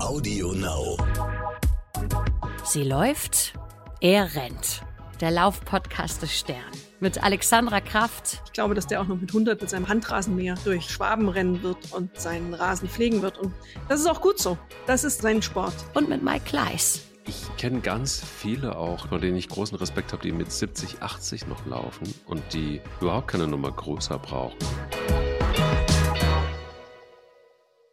[0.00, 0.96] Audio Now.
[2.64, 3.54] Sie läuft,
[4.00, 4.82] er rennt.
[5.20, 6.70] Der Laufpodcast des Stern.
[7.00, 8.40] Mit Alexandra Kraft.
[8.46, 11.92] Ich glaube, dass der auch noch mit 100 mit seinem Handrasenmäher durch Schwaben rennen wird
[11.92, 13.38] und seinen Rasen pflegen wird.
[13.38, 13.52] Und
[13.88, 14.56] das ist auch gut so.
[14.86, 15.74] Das ist sein Sport.
[15.94, 17.02] Und mit Mike Kleiss.
[17.26, 21.48] Ich kenne ganz viele auch, vor denen ich großen Respekt habe, die mit 70, 80
[21.48, 24.58] noch laufen und die überhaupt keine Nummer größer brauchen.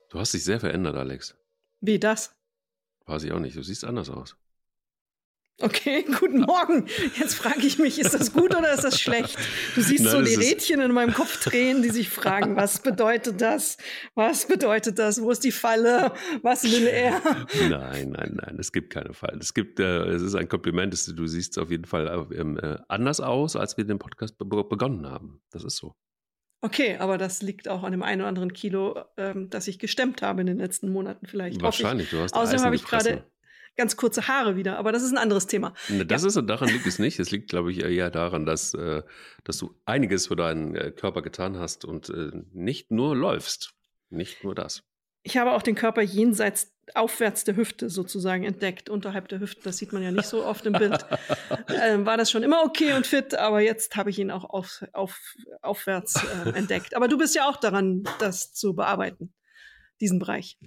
[0.10, 1.36] Du hast dich sehr verändert, Alex.
[1.86, 2.36] Wie das?
[3.06, 3.56] Weiß ich auch nicht.
[3.56, 4.36] Du siehst anders aus.
[5.62, 6.86] Okay, guten Morgen.
[7.18, 9.38] Jetzt frage ich mich, ist das gut oder ist das schlecht?
[9.76, 13.40] Du siehst Nein, so die Rädchen in meinem Kopf drehen, die sich fragen, was bedeutet
[13.40, 13.78] das?
[14.16, 15.22] Was bedeutet das?
[15.22, 16.12] Wo ist die Falle?
[16.42, 17.22] Was will er?
[17.70, 19.40] Nein, nein, nein, es gibt keine Fallen.
[19.40, 23.22] Es gibt, äh, es ist ein Kompliment, du siehst auf jeden Fall ähm, äh, anders
[23.22, 25.42] aus, als wir den Podcast be begonnen haben.
[25.52, 25.96] Das ist so.
[26.66, 30.24] Okay, aber das liegt auch an dem einen oder anderen Kilo, ähm, das ich gestemmt
[30.24, 31.62] habe in den letzten Monaten vielleicht.
[31.62, 32.34] Wahrscheinlich, du hast.
[32.34, 33.24] Außerdem habe ich gerade
[33.76, 35.76] ganz kurze Haare wieder, aber das ist ein anderes Thema.
[35.90, 37.20] Ne, Das ist daran liegt es nicht.
[37.20, 39.04] Es liegt, glaube ich, eher daran, dass, äh,
[39.44, 43.76] dass du einiges für deinen äh, Körper getan hast und äh, nicht nur läufst.
[44.10, 44.84] Nicht nur das.
[45.22, 49.62] Ich habe auch den Körper jenseits, aufwärts der Hüfte sozusagen entdeckt, unterhalb der Hüfte.
[49.64, 51.06] Das sieht man ja nicht so oft im Bild.
[51.82, 54.84] ähm, war das schon immer okay und fit, aber jetzt habe ich ihn auch auf,
[54.94, 55.20] auf,
[55.62, 56.96] aufwärts äh, entdeckt.
[56.96, 59.34] Aber du bist ja auch daran, das zu bearbeiten,
[60.00, 60.60] diesen Bereich.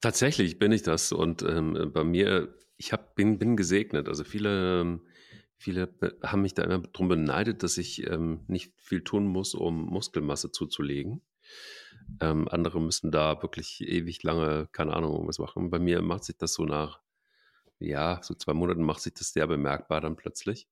[0.00, 4.08] Tatsächlich bin ich das und ähm, bei mir, ich hab, bin, bin gesegnet.
[4.08, 5.02] Also viele, ähm,
[5.56, 9.54] viele be- haben mich da immer drum beneidet, dass ich ähm, nicht viel tun muss,
[9.54, 11.20] um Muskelmasse zuzulegen.
[12.20, 15.70] Ähm, andere müssen da wirklich ewig lange, keine Ahnung, irgendwas machen.
[15.70, 17.00] Bei mir macht sich das so nach,
[17.78, 20.68] ja, so zwei Monaten macht sich das sehr bemerkbar dann plötzlich.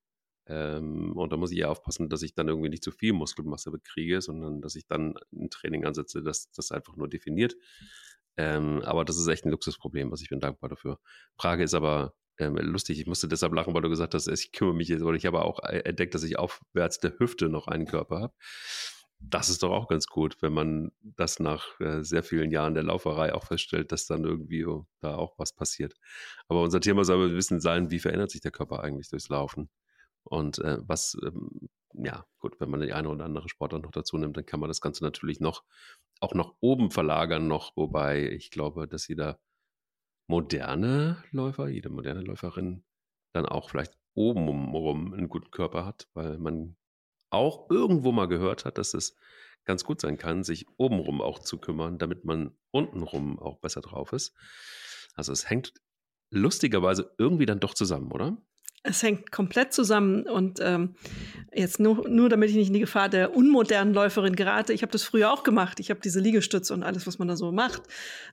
[0.49, 3.71] Ähm, und da muss ich ja aufpassen, dass ich dann irgendwie nicht zu viel Muskelmasse
[3.71, 7.57] bekriege, sondern dass ich dann ein Training ansetze, das das einfach nur definiert.
[8.37, 11.01] Ähm, aber das ist echt ein Luxusproblem, was ich bin dankbar dafür.
[11.37, 14.75] Frage ist aber ähm, lustig, ich musste deshalb lachen, weil du gesagt hast, ich kümmere
[14.75, 17.87] mich jetzt, oder ich habe auch äh, entdeckt, dass ich aufwärts der Hüfte noch einen
[17.87, 18.35] Körper habe.
[19.19, 22.83] Das ist doch auch ganz gut, wenn man das nach äh, sehr vielen Jahren der
[22.83, 25.95] Lauferei auch feststellt, dass dann irgendwie oh, da auch was passiert.
[26.49, 29.71] Aber unser Thema soll aber wissen sein, wie verändert sich der Körper eigentlich durchs Laufen?
[30.25, 34.19] Und äh, was, ähm, ja, gut, wenn man die eine oder andere Sportart noch dazu
[34.19, 35.65] nimmt, dann kann man das Ganze natürlich noch
[36.21, 39.41] auch nach oben verlagern noch, wobei ich glaube, dass jeder
[40.29, 42.85] moderne Läufer, jede moderne Läuferin
[43.33, 46.77] dann auch vielleicht obenrum einen guten Körper hat, weil man
[47.31, 49.17] auch irgendwo mal gehört hat, dass es
[49.65, 54.13] ganz gut sein kann, sich obenrum auch zu kümmern, damit man untenrum auch besser drauf
[54.13, 54.35] ist.
[55.15, 55.73] Also es hängt
[56.31, 58.37] lustigerweise irgendwie dann doch zusammen, oder?
[58.87, 60.95] Es hängt komplett zusammen und ähm,
[61.55, 64.73] jetzt nur, nur damit ich nicht in die Gefahr der unmodernen Läuferin gerate.
[64.73, 65.81] Ich habe das früher auch gemacht.
[65.81, 67.83] Ich habe diese Liegestütze und alles, was man da so macht,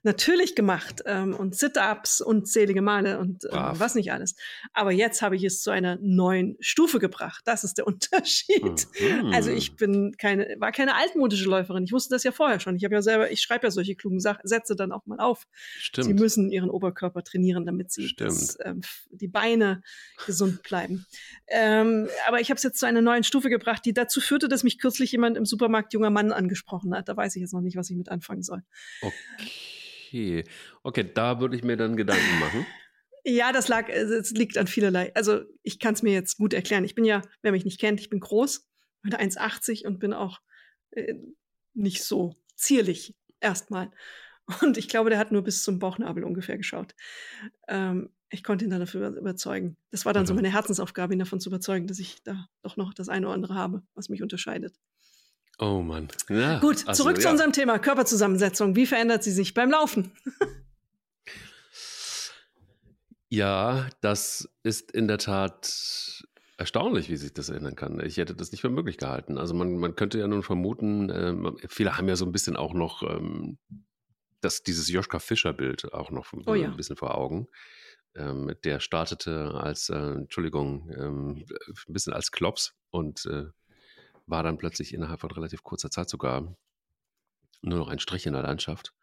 [0.02, 3.80] natürlich gemacht ähm, und Sit-ups unzählige Male und Brav.
[3.80, 4.36] was nicht alles.
[4.72, 7.42] Aber jetzt habe ich es zu einer neuen Stufe gebracht.
[7.46, 8.86] Das ist der Unterschied.
[9.00, 9.32] Mhm.
[9.32, 11.84] Also ich bin keine, war keine altmodische Läuferin.
[11.84, 12.76] Ich wusste das ja vorher schon.
[12.76, 15.46] Ich habe ja selber, ich schreibe ja solche klugen Sach Sätze dann auch mal auf.
[15.78, 16.06] Stimmt.
[16.06, 19.82] Sie müssen ihren Oberkörper trainieren, damit sie das, ähm, die Beine
[20.26, 21.06] gesund bleiben.
[21.48, 24.64] Ähm, aber ich habe es jetzt zu einer neuen Stufe gebracht, die dazu führte, dass
[24.64, 27.08] mich kürzlich jemand im Supermarkt junger Mann angesprochen hat.
[27.08, 28.62] Da weiß ich jetzt noch nicht, was ich mit anfangen soll.
[29.02, 30.44] Okay.
[30.82, 32.66] Okay, da würde ich mir dann Gedanken machen.
[33.24, 35.10] Ja, das lag, es liegt an vielerlei.
[35.14, 36.84] Also ich kann es mir jetzt gut erklären.
[36.84, 38.68] Ich bin ja, wer mich nicht kennt, ich bin groß,
[39.02, 40.40] bin 1,80 und bin auch
[40.90, 41.14] äh,
[41.72, 43.90] nicht so zierlich erstmal.
[44.60, 46.94] Und ich glaube, der hat nur bis zum Bauchnabel ungefähr geschaut.
[47.66, 49.76] Ähm, ich konnte ihn dann dafür überzeugen.
[49.90, 50.38] Das war dann so Mhm.
[50.38, 53.54] meine Herzensaufgabe, ihn davon zu überzeugen, dass ich da doch noch das eine oder andere
[53.54, 54.74] habe, was mich unterscheidet.
[55.60, 56.08] Oh Mann.
[56.28, 57.30] Ja, Gut, also, zurück zu ja.
[57.30, 58.74] unserem Thema Körperzusammensetzung.
[58.74, 60.10] Wie verändert sie sich beim Laufen?
[63.30, 66.22] Ja, das ist in der Tat
[66.56, 67.98] erstaunlich, wie sich das ändern kann.
[68.00, 69.38] Ich hätte das nicht für möglich gehalten.
[69.38, 72.74] Also man, man könnte ja nun vermuten, ähm, viele haben ja so ein bisschen auch
[72.74, 73.58] noch ähm,
[74.40, 76.68] das, dieses Joschka Fischer-Bild auch noch so Oh ja.
[76.68, 77.48] ein bisschen vor Augen.
[78.16, 81.44] Ähm, der startete als, äh, Entschuldigung, ähm,
[81.88, 83.46] ein bisschen als Klops und äh,
[84.26, 86.56] war dann plötzlich innerhalb von relativ kurzer Zeit sogar
[87.62, 88.94] nur noch ein Strich in der Landschaft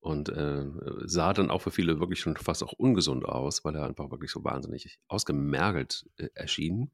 [0.00, 0.66] und äh,
[1.04, 4.30] sah dann auch für viele wirklich schon fast auch ungesund aus, weil er einfach wirklich
[4.30, 6.92] so wahnsinnig ausgemergelt äh, erschien.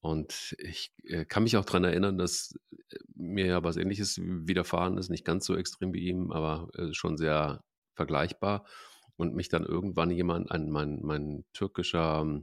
[0.00, 4.98] Und ich äh, kann mich auch daran erinnern, dass äh, mir ja was ähnliches widerfahren
[4.98, 7.64] ist, nicht ganz so extrem wie ihm, aber äh, schon sehr
[7.94, 8.64] vergleichbar.
[9.18, 12.40] Und mich dann irgendwann jemand, ein, mein, mein türkischer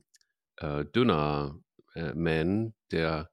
[0.58, 3.32] äh, Döner-Man, der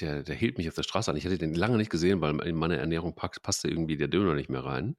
[0.00, 1.16] der, der hielt mich auf der Straße an.
[1.16, 4.50] Ich hatte den lange nicht gesehen, weil in meine Ernährung passte irgendwie der Döner nicht
[4.50, 4.96] mehr rein.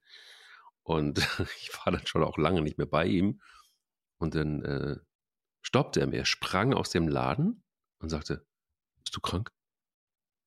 [0.83, 1.17] Und
[1.59, 3.41] ich war dann schon auch lange nicht mehr bei ihm.
[4.17, 4.97] Und dann äh,
[5.61, 7.63] stoppte er mir, sprang aus dem Laden
[7.99, 8.45] und sagte,
[9.03, 9.51] bist du krank?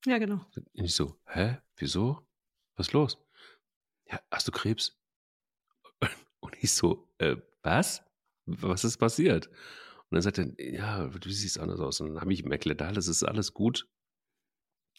[0.05, 0.45] Ja, genau.
[0.55, 2.25] Und ich so, hä, wieso?
[2.75, 3.17] Was ist los?
[4.05, 4.98] Ja, hast du Krebs?
[6.61, 8.03] Ich so, äh, was?
[8.45, 9.47] Was ist passiert?
[9.47, 12.01] Und dann sagt er, ja, du siehst anders aus.
[12.01, 13.87] Und dann habe ich ihm erklärt, alles ist alles gut.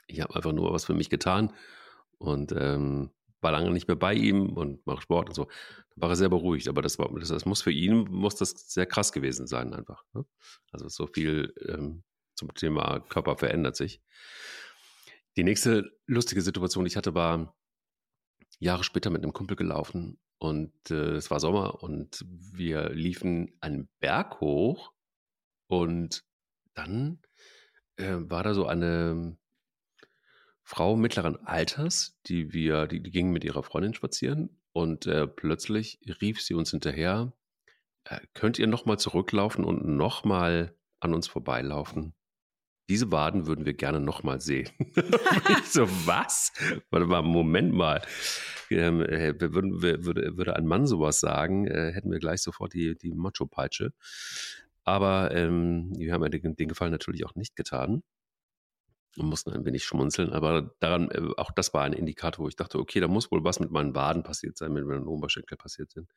[0.06, 1.52] Ich habe einfach nur was für mich getan
[2.18, 3.10] und ähm,
[3.40, 5.48] war lange nicht mehr bei ihm und mache Sport und so.
[5.96, 8.50] Da war er sehr beruhigt, aber das, war, das, das muss für ihn muss das
[8.72, 10.04] sehr krass gewesen sein einfach.
[10.12, 10.24] Ne?
[10.72, 12.04] Also so viel ähm,
[12.34, 14.00] zum Thema Körper verändert sich.
[15.36, 17.54] Die nächste lustige Situation, die ich hatte, war
[18.58, 23.90] Jahre später mit einem Kumpel gelaufen und äh, es war Sommer und wir liefen einen
[24.00, 24.92] Berg hoch
[25.66, 26.24] und
[26.72, 27.20] dann
[27.96, 29.36] äh, war da so eine
[30.62, 36.00] Frau mittleren Alters, die wir, die, die ging mit ihrer Freundin spazieren und äh, plötzlich
[36.22, 37.34] rief sie uns hinterher,
[38.04, 42.14] äh, könnt ihr nochmal zurücklaufen und nochmal an uns vorbeilaufen?
[42.88, 44.70] Diese Waden würden wir gerne nochmal sehen.
[45.50, 46.52] ich so, was?
[46.88, 48.00] Warte mal, Moment mal.
[48.70, 52.96] Ähm, äh, würden, würde, würde ein Mann sowas sagen, äh, hätten wir gleich sofort die,
[52.96, 53.92] die Macho-Peitsche.
[54.84, 58.02] Aber ähm, wir haben ja den, den Gefallen natürlich auch nicht getan
[59.16, 60.32] und mussten ein wenig schmunzeln.
[60.32, 63.44] Aber daran, äh, auch das war ein Indikator, wo ich dachte, okay, da muss wohl
[63.44, 66.10] was mit meinen Waden passiert sein, mit meinen Oberschenkel passiert sind.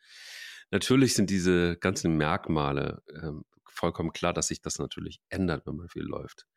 [0.71, 5.89] Natürlich sind diese ganzen Merkmale ähm, vollkommen klar, dass sich das natürlich ändert, wenn man
[5.89, 6.47] viel läuft.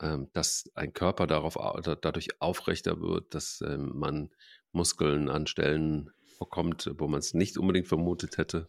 [0.00, 4.30] Ähm, dass ein Körper darauf, dadurch aufrechter wird, dass ähm, man
[4.72, 8.68] Muskeln an Stellen bekommt, wo man es nicht unbedingt vermutet hätte.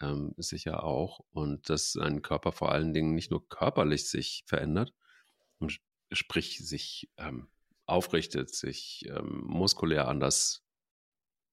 [0.00, 1.20] Ähm, sicher auch.
[1.30, 4.92] Und dass ein Körper vor allen Dingen nicht nur körperlich sich verändert,
[6.12, 7.48] sprich sich ähm,
[7.86, 10.64] aufrichtet, sich ähm, muskulär anders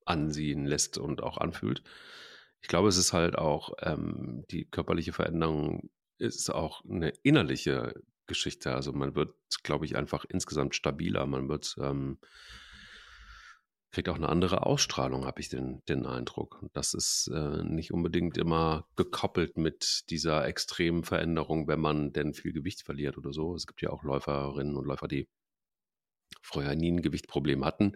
[0.05, 1.83] ansehen lässt und auch anfühlt.
[2.61, 7.93] Ich glaube, es ist halt auch ähm, die körperliche Veränderung ist auch eine innerliche
[8.27, 8.73] Geschichte.
[8.73, 11.25] Also man wird, glaube ich, einfach insgesamt stabiler.
[11.25, 12.19] Man wird ähm,
[13.95, 16.59] kriegt auch eine andere Ausstrahlung, habe ich den, den Eindruck.
[16.73, 22.51] Das ist äh, nicht unbedingt immer gekoppelt mit dieser extremen Veränderung, wenn man denn viel
[22.51, 23.55] Gewicht verliert oder so.
[23.55, 25.29] Es gibt ja auch Läuferinnen und Läufer, die
[26.41, 27.95] vorher nie ein Gewichtproblem hatten,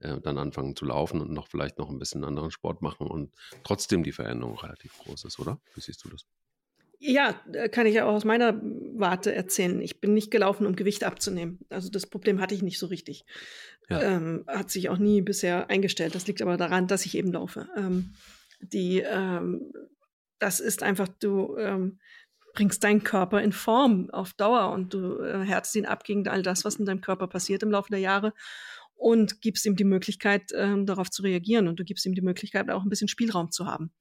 [0.00, 3.32] äh, dann anfangen zu laufen und noch vielleicht noch ein bisschen anderen Sport machen und
[3.62, 5.60] trotzdem die Veränderung relativ groß ist, oder?
[5.76, 6.26] Wie siehst du das?
[6.98, 7.32] Ja,
[7.70, 9.80] kann ich ja auch aus meiner Warte erzählen.
[9.80, 11.60] Ich bin nicht gelaufen, um Gewicht abzunehmen.
[11.68, 13.24] Also das Problem hatte ich nicht so richtig.
[13.88, 14.02] Ja.
[14.02, 16.14] Ähm, hat sich auch nie bisher eingestellt.
[16.14, 17.68] Das liegt aber daran, dass ich eben laufe.
[17.76, 18.14] Ähm,
[18.60, 19.72] die, ähm,
[20.38, 21.98] das ist einfach, du ähm,
[22.54, 26.42] bringst deinen Körper in Form auf Dauer und du äh, härtest ihn ab gegen all
[26.42, 28.32] das, was in deinem Körper passiert im Laufe der Jahre
[28.94, 32.70] und gibst ihm die Möglichkeit, ähm, darauf zu reagieren und du gibst ihm die Möglichkeit,
[32.70, 33.92] auch ein bisschen Spielraum zu haben.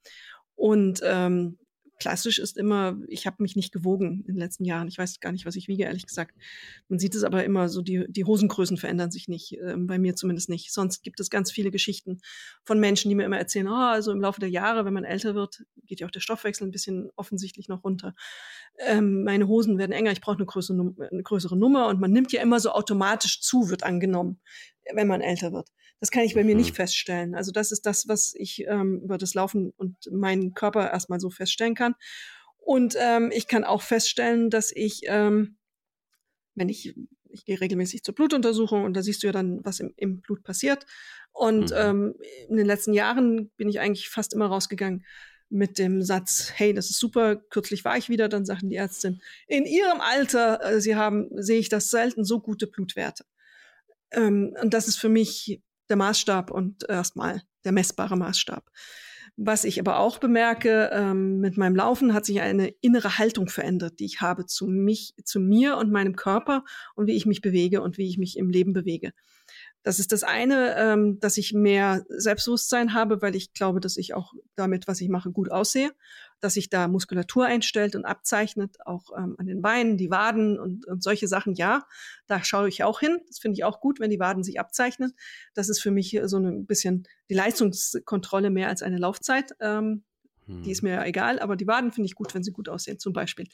[0.56, 1.60] Und ähm,
[1.98, 4.88] klassisch ist immer, ich habe mich nicht gewogen in den letzten Jahren.
[4.88, 6.36] Ich weiß gar nicht, was ich wiege, ehrlich gesagt.
[6.90, 10.16] Man sieht es aber immer so, die, die Hosengrößen verändern sich nicht, äh, bei mir
[10.16, 10.74] zumindest nicht.
[10.74, 12.20] Sonst gibt es ganz viele Geschichten
[12.64, 15.36] von Menschen, die mir immer erzählen, oh, also im Laufe der Jahre, wenn man älter
[15.36, 18.14] wird, geht ja auch der Stoffwechsel ein bisschen offensichtlich noch runter.
[18.80, 22.42] Ähm, meine Hosen werden enger, ich brauche eine, eine größere Nummer und man nimmt ja
[22.42, 24.40] immer so automatisch zu, wird angenommen,
[24.94, 25.70] wenn man älter wird.
[26.00, 26.76] Das kann ich bei mir nicht mhm.
[26.76, 27.36] feststellen.
[27.36, 31.30] Also das ist das, was ich ähm, über das Laufen und meinen Körper erstmal so
[31.30, 31.96] feststellen kann.
[32.58, 35.58] Und ähm, ich kann auch feststellen, dass ich, ähm,
[36.56, 36.96] wenn ich,
[37.30, 40.44] ich gehe regelmäßig zur Blutuntersuchung und da siehst du ja dann, was im, im Blut
[40.44, 40.86] passiert.
[41.32, 41.78] Und mhm.
[41.78, 42.16] ähm,
[42.50, 45.06] in den letzten Jahren bin ich eigentlich fast immer rausgegangen
[45.50, 49.22] mit dem Satz, hey, das ist super, kürzlich war ich wieder, dann sagten die Ärztin,
[49.48, 53.26] in ihrem Alter, äh, sie haben, sehe ich das selten so gute Blutwerte.
[54.12, 58.70] Ähm, und das ist für mich der Maßstab und erstmal der messbare Maßstab.
[59.38, 64.00] Was ich aber auch bemerke, ähm, mit meinem Laufen hat sich eine innere Haltung verändert,
[64.00, 66.64] die ich habe zu mich, zu mir und meinem Körper
[66.96, 69.12] und wie ich mich bewege und wie ich mich im Leben bewege.
[69.84, 74.14] Das ist das eine, ähm, dass ich mehr Selbstbewusstsein habe, weil ich glaube, dass ich
[74.14, 75.92] auch damit, was ich mache, gut aussehe
[76.40, 80.86] dass sich da Muskulatur einstellt und abzeichnet, auch ähm, an den Beinen, die Waden und,
[80.86, 81.86] und solche Sachen, ja,
[82.28, 83.20] da schaue ich auch hin.
[83.28, 85.14] Das finde ich auch gut, wenn die Waden sich abzeichnen.
[85.54, 89.54] Das ist für mich so ein bisschen die Leistungskontrolle mehr als eine Laufzeit.
[89.60, 90.04] Ähm,
[90.46, 90.64] hm.
[90.64, 90.90] Die ist hm.
[90.90, 93.48] mir ja egal, aber die Waden finde ich gut, wenn sie gut aussehen, zum Beispiel.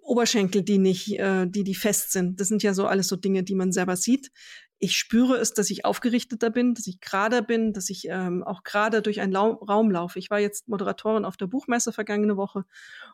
[0.00, 2.40] Oberschenkel, die nicht, äh, die, die fest sind.
[2.40, 4.30] Das sind ja so alles so Dinge, die man selber sieht
[4.78, 8.62] ich spüre es, dass ich aufgerichteter bin, dass ich gerader bin, dass ich ähm, auch
[8.62, 10.18] gerade durch einen Lau Raum laufe.
[10.18, 12.64] Ich war jetzt Moderatorin auf der Buchmesse vergangene Woche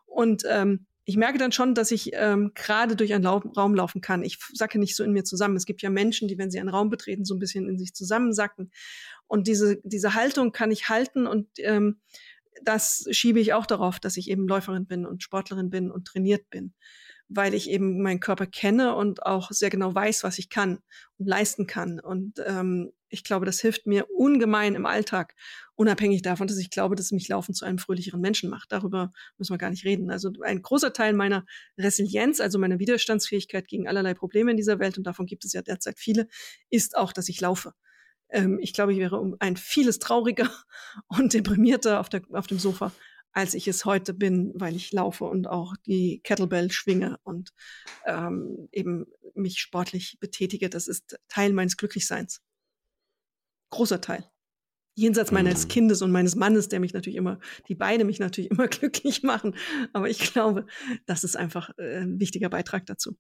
[0.07, 4.01] und ähm, ich merke dann schon, dass ich ähm, gerade durch einen Lau Raum laufen
[4.01, 4.23] kann.
[4.23, 5.57] Ich sacke nicht so in mir zusammen.
[5.57, 7.95] Es gibt ja Menschen, die, wenn sie einen Raum betreten, so ein bisschen in sich
[7.95, 8.71] zusammensacken.
[9.27, 12.01] Und diese, diese Haltung kann ich halten und ähm,
[12.63, 16.51] das schiebe ich auch darauf, dass ich eben Läuferin bin und Sportlerin bin und trainiert
[16.51, 16.75] bin,
[17.33, 20.81] weil ich eben meinen Körper kenne und auch sehr genau weiß, was ich kann
[21.17, 22.01] und leisten kann.
[22.01, 25.37] Und ähm, ich glaube, das hilft mir ungemein im Alltag,
[25.77, 28.73] unabhängig davon, dass ich glaube, dass mich Laufen zu einem fröhlicheren Menschen macht.
[28.73, 30.11] Darüber müssen wir gar nicht reden.
[30.11, 31.47] Also ein großer Teil meiner
[31.79, 35.63] Resilienz, also meiner Widerstandsfähigkeit gegen allerlei Probleme in dieser Welt, und davon gibt es ja
[35.63, 36.27] derzeit viele,
[36.69, 37.75] ist auch, dass ich laufe.
[38.29, 40.51] Ähm, ich glaube, ich wäre um ein vieles trauriger
[41.07, 42.91] und deprimierter auf, der, auf dem Sofa,
[43.33, 47.51] als ich es heute bin, weil ich laufe und auch die Kettlebell schwinge und
[48.07, 50.69] ähm, eben mich sportlich betätige.
[50.69, 52.43] Das ist Teil meines Glücklichseins.
[53.71, 54.29] Großer Teil.
[54.97, 55.69] Jenseits meines mhm.
[55.69, 59.57] Kindes und meines Mannes, der mich natürlich immer, die beide mich natürlich immer glücklich machen.
[59.93, 60.67] Aber ich glaube,
[61.07, 63.17] das ist einfach äh, ein wichtiger Beitrag dazu.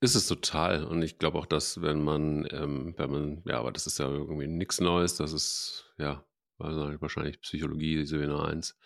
[0.00, 0.84] Ist es total.
[0.84, 4.08] Und ich glaube auch, dass wenn man, ähm, wenn man, ja, aber das ist ja
[4.08, 6.24] irgendwie nichts Neues, das ist, ja,
[6.58, 8.76] wahrscheinlich Psychologie, Seminar 1,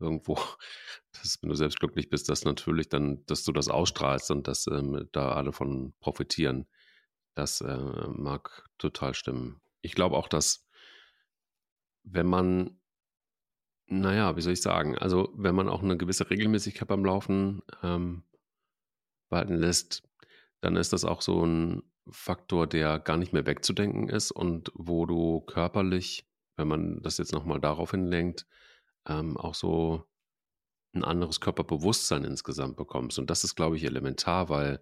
[0.00, 0.34] irgendwo,
[1.12, 4.66] dass wenn du selbst glücklich bist, dass natürlich dann, dass du das ausstrahlst und dass
[4.66, 6.66] ähm, da alle von profitieren.
[7.34, 9.60] Das äh, mag total stimmen.
[9.82, 10.66] Ich glaube auch, dass
[12.04, 12.80] wenn man,
[13.86, 18.24] naja, wie soll ich sagen, also wenn man auch eine gewisse Regelmäßigkeit beim Laufen ähm,
[19.30, 20.02] walten lässt,
[20.60, 25.06] dann ist das auch so ein Faktor, der gar nicht mehr wegzudenken ist und wo
[25.06, 28.46] du körperlich, wenn man das jetzt nochmal darauf hinlenkt,
[29.06, 30.04] ähm, auch so
[30.94, 33.18] ein anderes Körperbewusstsein insgesamt bekommst.
[33.18, 34.80] Und das ist, glaube ich, elementar, weil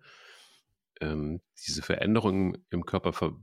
[1.01, 3.35] ähm, diese Veränderung im Körper,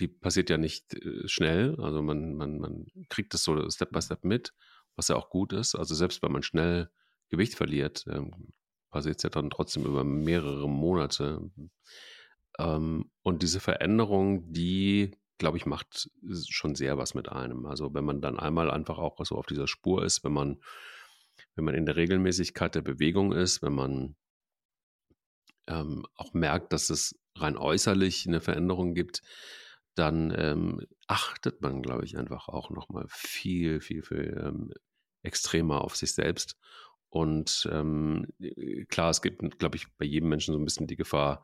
[0.00, 1.78] die passiert ja nicht äh, schnell.
[1.80, 4.54] Also man, man, man kriegt das so Step by Step mit,
[4.96, 5.74] was ja auch gut ist.
[5.74, 6.90] Also selbst wenn man schnell
[7.28, 8.52] Gewicht verliert, ähm,
[8.90, 11.50] passiert es ja dann trotzdem über mehrere Monate.
[12.58, 16.10] Ähm, und diese Veränderung, die, glaube ich, macht
[16.48, 17.66] schon sehr was mit einem.
[17.66, 20.60] Also wenn man dann einmal einfach auch so auf dieser Spur ist, wenn man,
[21.54, 24.16] wenn man in der Regelmäßigkeit der Bewegung ist, wenn man
[25.66, 29.22] ähm, auch merkt, dass es rein äußerlich eine Veränderung gibt,
[29.94, 34.72] dann ähm, achtet man, glaube ich, einfach auch nochmal viel, viel, viel ähm,
[35.22, 36.56] extremer auf sich selbst
[37.16, 40.96] und ähm, äh, klar, es gibt, glaube ich, bei jedem Menschen so ein bisschen die
[40.96, 41.42] Gefahr,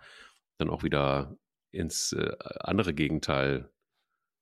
[0.58, 1.36] dann auch wieder
[1.70, 3.71] ins äh, andere Gegenteil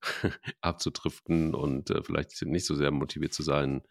[0.61, 3.83] abzudriften und äh, vielleicht nicht so sehr motiviert zu sein,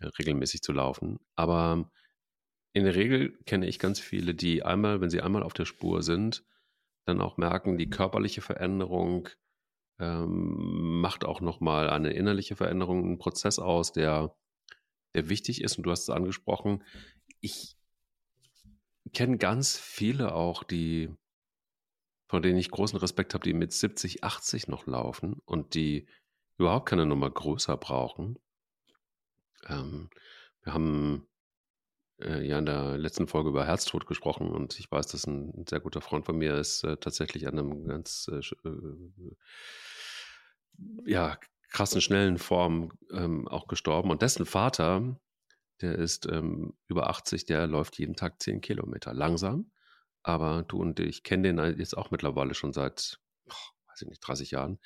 [0.00, 1.18] äh, regelmäßig zu laufen.
[1.36, 1.90] Aber
[2.72, 6.02] in der Regel kenne ich ganz viele, die einmal, wenn sie einmal auf der Spur
[6.02, 6.44] sind,
[7.04, 9.28] dann auch merken, die körperliche Veränderung
[10.00, 14.34] ähm, macht auch nochmal eine innerliche Veränderung, einen Prozess aus, der
[15.14, 15.78] der wichtig ist.
[15.78, 16.82] Und du hast es angesprochen.
[17.40, 17.76] Ich
[19.12, 21.10] kenne ganz viele auch, die,
[22.26, 26.08] von denen ich großen Respekt habe, die mit 70, 80 noch laufen und die
[26.58, 28.38] überhaupt keine Nummer größer brauchen.
[29.66, 30.10] Ähm,
[30.62, 31.26] wir haben
[32.20, 35.80] äh, ja in der letzten Folge über Herztod gesprochen und ich weiß, dass ein sehr
[35.80, 38.38] guter Freund von mir ist äh, tatsächlich an einem ganz äh,
[38.68, 39.36] äh
[41.06, 41.38] ja,
[41.70, 44.10] krassen, schnellen Form ähm, auch gestorben.
[44.10, 45.16] Und dessen Vater,
[45.80, 49.12] der ist ähm, über 80, der läuft jeden Tag 10 Kilometer.
[49.12, 49.70] Langsam,
[50.24, 53.20] aber du und ich kenne den jetzt auch mittlerweile schon seit,
[53.86, 54.80] weiß ich nicht, 30 Jahren.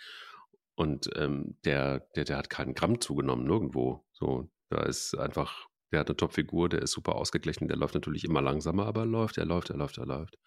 [0.74, 4.04] Und ähm, der, der, der hat keinen Gramm zugenommen, nirgendwo.
[4.12, 8.24] So, da ist einfach, der hat eine Top-Figur, der ist super ausgeglichen, der läuft natürlich
[8.24, 10.38] immer langsamer, aber er läuft, er läuft, er läuft, er läuft.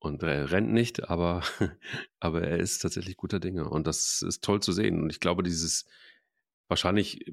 [0.00, 1.42] Und er rennt nicht, aber,
[2.20, 3.68] aber er ist tatsächlich guter Dinge.
[3.68, 5.02] Und das ist toll zu sehen.
[5.02, 5.84] Und ich glaube, dieses
[6.68, 7.24] wahrscheinlich,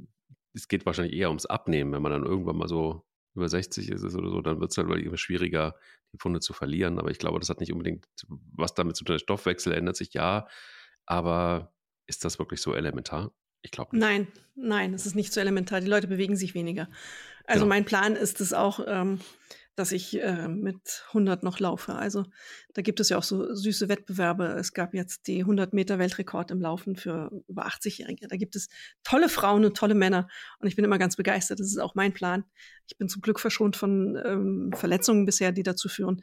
[0.54, 3.05] es geht wahrscheinlich eher ums Abnehmen, wenn man dann irgendwann mal so
[3.36, 5.76] über 60 ist oder so, dann wird es halt immer schwieriger,
[6.14, 7.00] die Funde zu verlieren.
[7.00, 8.06] Aber ich glaube, das hat nicht unbedingt
[8.54, 9.16] was damit zu tun.
[9.16, 10.48] Der Stoffwechsel ändert sich ja,
[11.06, 11.74] aber
[12.08, 13.32] ist das wirklich so elementar?
[13.62, 14.06] Ich glaube nicht.
[14.06, 15.82] Nein, nein, es ist nicht so elementar.
[15.82, 16.90] Die Leute bewegen sich weniger.
[17.46, 17.70] Also genau.
[17.76, 19.20] mein Plan ist es auch, ähm,
[19.76, 21.96] dass ich äh, mit 100 noch laufe.
[21.96, 22.26] Also
[22.74, 24.46] da gibt es ja auch so süße Wettbewerbe.
[24.58, 28.28] Es gab jetzt die 100 Meter Weltrekord im Laufen für über 80-Jährige.
[28.28, 28.70] Da gibt es
[29.04, 30.28] tolle Frauen und tolle Männer
[30.60, 31.60] und ich bin immer ganz begeistert.
[31.60, 32.46] Das ist auch mein Plan.
[32.88, 36.22] Ich bin zum Glück verschont von ähm, Verletzungen bisher, die dazu führen,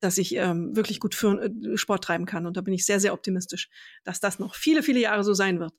[0.00, 2.46] dass ich ähm, wirklich gut für, äh, Sport treiben kann.
[2.46, 3.68] Und da bin ich sehr, sehr optimistisch,
[4.04, 5.74] dass das noch viele, viele Jahre so sein wird.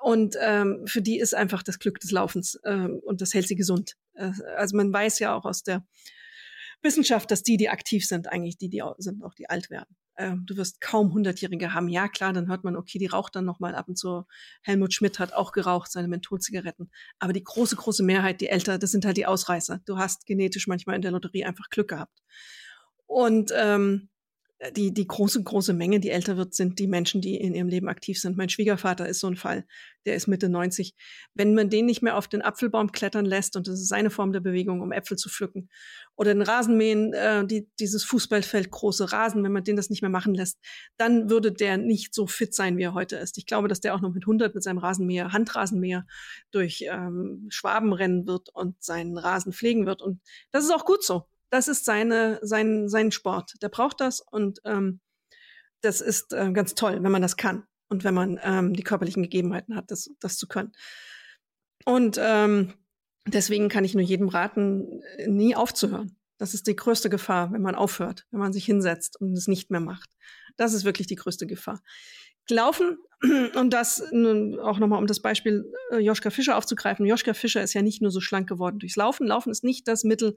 [0.00, 3.56] Und ähm, für die ist einfach das Glück des Laufens ähm, und das hält sie
[3.56, 3.96] gesund.
[4.14, 5.84] Äh, also man weiß ja auch aus der
[6.82, 9.96] Wissenschaft, dass die, die aktiv sind, eigentlich die, die sind, auch die alt werden.
[10.18, 11.88] Ähm, du wirst kaum Hundertjährige haben.
[11.88, 14.24] Ja, klar, dann hört man, okay, die raucht dann noch mal ab und zu.
[14.62, 16.90] Helmut Schmidt hat auch geraucht, seine Mentholzigaretten.
[17.18, 19.80] Aber die große, große Mehrheit, die älter, das sind halt die Ausreißer.
[19.84, 22.22] Du hast genetisch manchmal in der Lotterie einfach Glück gehabt.
[23.06, 24.15] Und ähm, äh,
[24.74, 27.88] die, die große, große Menge, die älter wird, sind die Menschen, die in ihrem Leben
[27.88, 28.38] aktiv sind.
[28.38, 29.66] Mein Schwiegervater ist so ein Fall,
[30.06, 30.94] der ist Mitte 90.
[31.34, 34.32] Wenn man den nicht mehr auf den Apfelbaum klettern lässt, und das ist seine Form
[34.32, 35.68] der Bewegung, um Äpfel zu pflücken,
[36.14, 40.10] oder den Rasenmähen, äh, die, dieses Fußballfeld große Rasen, wenn man den das nicht mehr
[40.10, 40.58] machen lässt,
[40.96, 43.36] dann würde der nicht so fit sein, wie er heute ist.
[43.36, 46.06] Ich glaube, dass der auch noch mit 100 mit seinem Rasenmäher, Handrasenmäher
[46.50, 50.00] durch ähm, Schwaben rennen wird und seinen Rasen pflegen wird.
[50.00, 53.54] Und das ist auch gut so das ist seine, sein, sein Sport.
[53.62, 55.00] Der braucht das und ähm,
[55.80, 59.22] das ist äh, ganz toll, wenn man das kann und wenn man ähm, die körperlichen
[59.22, 60.72] Gegebenheiten hat, das, das zu können.
[61.84, 62.72] Und ähm,
[63.26, 66.16] deswegen kann ich nur jedem raten, nie aufzuhören.
[66.38, 69.70] Das ist die größte Gefahr, wenn man aufhört, wenn man sich hinsetzt und es nicht
[69.70, 70.10] mehr macht.
[70.56, 71.80] Das ist wirklich die größte Gefahr.
[72.48, 72.98] Laufen,
[73.54, 77.06] und das auch nochmal, um das Beispiel äh, Joschka Fischer aufzugreifen.
[77.06, 79.26] Joschka Fischer ist ja nicht nur so schlank geworden durchs Laufen.
[79.26, 80.36] Laufen ist nicht das Mittel,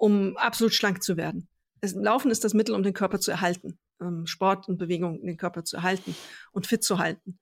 [0.00, 1.46] um absolut schlank zu werden.
[1.80, 3.78] Das Laufen ist das Mittel, um den Körper zu erhalten.
[4.00, 6.16] Ähm, Sport und Bewegung, den Körper zu erhalten
[6.52, 7.38] und fit zu halten.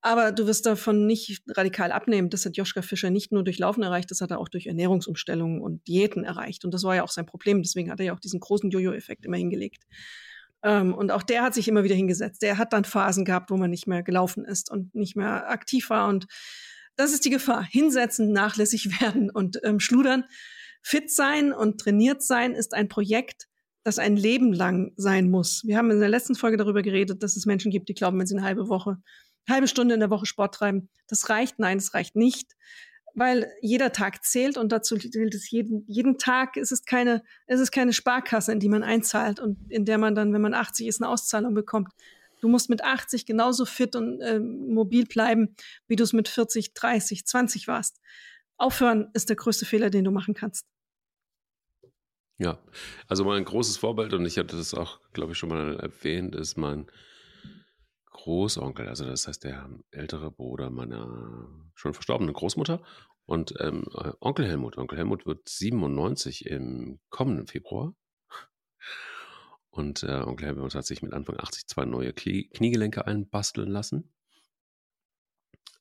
[0.00, 2.28] Aber du wirst davon nicht radikal abnehmen.
[2.28, 5.60] Das hat Joschka Fischer nicht nur durch Laufen erreicht, das hat er auch durch Ernährungsumstellungen
[5.60, 6.64] und Diäten erreicht.
[6.64, 7.62] Und das war ja auch sein Problem.
[7.62, 9.84] Deswegen hat er ja auch diesen großen Jojo-Effekt immer hingelegt.
[10.64, 12.42] Ähm, und auch der hat sich immer wieder hingesetzt.
[12.42, 15.88] Der hat dann Phasen gehabt, wo man nicht mehr gelaufen ist und nicht mehr aktiv
[15.88, 16.08] war.
[16.08, 16.26] Und
[16.96, 17.62] das ist die Gefahr.
[17.62, 20.24] Hinsetzen, nachlässig werden und ähm, schludern.
[20.82, 23.48] Fit sein und trainiert sein ist ein Projekt,
[23.84, 25.62] das ein Leben lang sein muss.
[25.64, 28.26] Wir haben in der letzten Folge darüber geredet, dass es Menschen gibt, die glauben, wenn
[28.26, 28.98] sie eine halbe Woche,
[29.48, 31.58] halbe Stunde in der Woche Sport treiben, das reicht.
[31.58, 32.52] Nein, es reicht nicht,
[33.14, 36.56] weil jeder Tag zählt und dazu gilt es jeden, jeden Tag.
[36.56, 40.14] Es ist keine, es ist keine Sparkasse, in die man einzahlt und in der man
[40.14, 41.92] dann, wenn man 80 ist, eine Auszahlung bekommt.
[42.40, 45.54] Du musst mit 80 genauso fit und äh, mobil bleiben,
[45.86, 48.00] wie du es mit 40, 30, 20 warst.
[48.58, 50.66] Aufhören ist der größte Fehler, den du machen kannst.
[52.38, 52.58] Ja,
[53.08, 56.56] also mein großes Vorbild, und ich hatte das auch, glaube ich, schon mal erwähnt, ist
[56.56, 56.90] mein
[58.10, 62.82] Großonkel, also das heißt der ältere Bruder meiner schon verstorbenen Großmutter
[63.26, 63.84] und ähm,
[64.20, 64.76] Onkel Helmut.
[64.78, 67.94] Onkel Helmut wird 97 im kommenden Februar.
[69.70, 74.12] Und äh, Onkel Helmut hat sich mit Anfang 80 zwei neue Kniegelenke einbasteln lassen.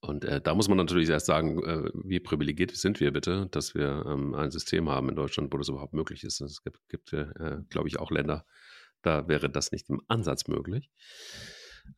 [0.02, 3.76] Und äh, da muss man natürlich erst sagen, äh, wie privilegiert sind wir bitte, dass
[3.76, 6.42] wir ähm, ein System haben in Deutschland, wo das überhaupt möglich ist.
[6.42, 7.28] Es gibt, gibt äh,
[7.70, 8.46] glaube ich, auch Länder,
[9.04, 10.90] da wäre das nicht im Ansatz möglich.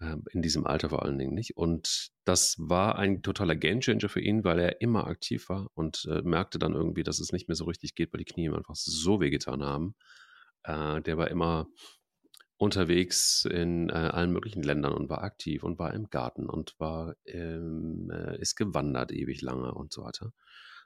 [0.02, 1.58] Ähm, in diesem Alter vor allen Dingen nicht.
[1.58, 6.22] Und das war ein totaler Gamechanger für ihn, weil er immer aktiv war und äh,
[6.22, 8.76] merkte dann irgendwie, dass es nicht mehr so richtig geht, weil die Knie ihm einfach
[8.76, 9.96] so wehgetan haben.
[10.64, 11.68] Äh, der war immer
[12.64, 17.16] unterwegs in äh, allen möglichen Ländern und war aktiv und war im Garten und war,
[17.26, 20.32] ähm, äh, ist gewandert ewig lange und so weiter.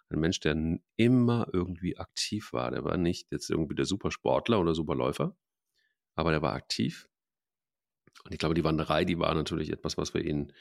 [0.09, 0.57] Ein Mensch, der
[0.95, 2.71] immer irgendwie aktiv war.
[2.71, 5.37] Der war nicht jetzt irgendwie der Supersportler oder Superläufer,
[6.15, 7.07] aber der war aktiv.
[8.23, 10.53] Und ich glaube, die Wanderei, die war natürlich etwas, was für ihn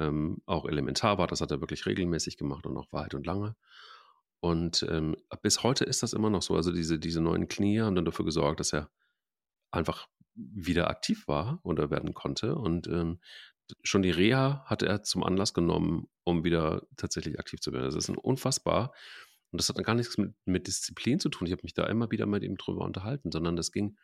[0.00, 1.28] ähm, auch elementar war.
[1.28, 3.54] Das hat er wirklich regelmäßig gemacht und auch weit und lange.
[4.40, 6.56] Und ähm, bis heute ist das immer noch so.
[6.56, 8.90] Also diese, diese neuen Knie haben dann dafür gesorgt, dass er
[9.70, 12.56] einfach wieder aktiv war oder werden konnte.
[12.56, 13.20] Und ähm,
[13.82, 17.84] schon die Reha hat er zum Anlass genommen, um wieder tatsächlich aktiv zu werden.
[17.84, 18.92] Das ist ein unfassbar.
[19.50, 21.46] Und das hat gar nichts mit, mit Disziplin zu tun.
[21.46, 23.96] Ich habe mich da immer wieder mit ihm drüber unterhalten, sondern das ging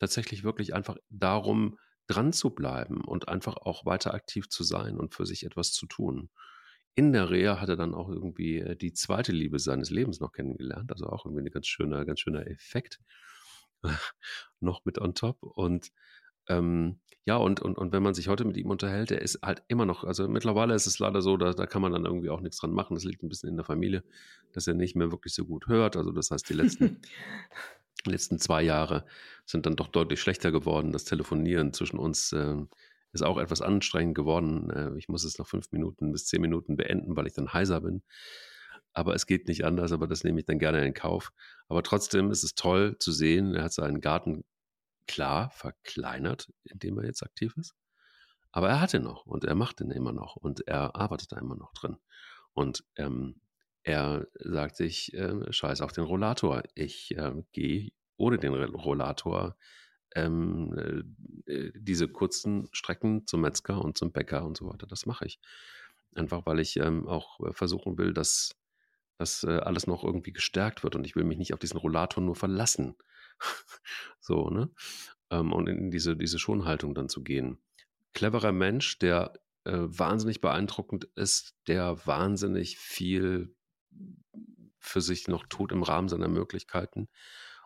[0.00, 1.78] tatsächlich wirklich einfach darum,
[2.08, 5.86] dran zu bleiben und einfach auch weiter aktiv zu sein und für sich etwas zu
[5.86, 6.28] tun.
[6.96, 10.32] In der Reha hat er dann auch irgendwie äh, die zweite Liebe seines Lebens noch
[10.32, 12.98] kennengelernt, also auch irgendwie ein ganz schöner, ganz schöner Effekt.
[14.60, 15.42] noch mit on top.
[15.42, 15.90] Und
[16.48, 19.62] ähm, ja, und, und, und wenn man sich heute mit ihm unterhält, er ist halt
[19.68, 22.40] immer noch, also mittlerweile ist es leider so, da, da kann man dann irgendwie auch
[22.40, 22.94] nichts dran machen.
[22.94, 24.02] Das liegt ein bisschen in der Familie,
[24.52, 25.96] dass er nicht mehr wirklich so gut hört.
[25.96, 27.00] Also das heißt, die letzten,
[28.06, 29.04] letzten zwei Jahre
[29.44, 30.92] sind dann doch deutlich schlechter geworden.
[30.92, 32.56] Das Telefonieren zwischen uns äh,
[33.12, 34.70] ist auch etwas anstrengend geworden.
[34.70, 37.82] Äh, ich muss es nach fünf Minuten bis zehn Minuten beenden, weil ich dann heiser
[37.82, 38.02] bin
[38.92, 41.32] aber es geht nicht anders, aber das nehme ich dann gerne in Kauf.
[41.68, 44.44] Aber trotzdem ist es toll zu sehen, er hat seinen Garten
[45.06, 47.74] klar verkleinert, indem er jetzt aktiv ist.
[48.52, 51.38] Aber er hat ihn noch und er macht ihn immer noch und er arbeitet da
[51.38, 51.96] immer noch drin.
[52.52, 53.40] Und ähm,
[53.82, 56.62] er sagt sich, äh, scheiß auf den Rollator.
[56.74, 59.56] Ich äh, gehe ohne den Rollator
[60.14, 61.04] ähm,
[61.46, 64.86] äh, diese kurzen Strecken zum Metzger und zum Bäcker und so weiter.
[64.86, 65.40] Das mache ich.
[66.14, 68.56] Einfach weil ich ähm, auch äh, versuchen will, dass
[69.20, 72.22] dass äh, alles noch irgendwie gestärkt wird und ich will mich nicht auf diesen Rollator
[72.24, 72.96] nur verlassen.
[74.18, 74.70] so, ne?
[75.30, 77.58] Ähm, und in diese, diese Schonhaltung dann zu gehen.
[78.14, 83.54] Cleverer Mensch, der äh, wahnsinnig beeindruckend ist, der wahnsinnig viel
[84.78, 87.10] für sich noch tut im Rahmen seiner Möglichkeiten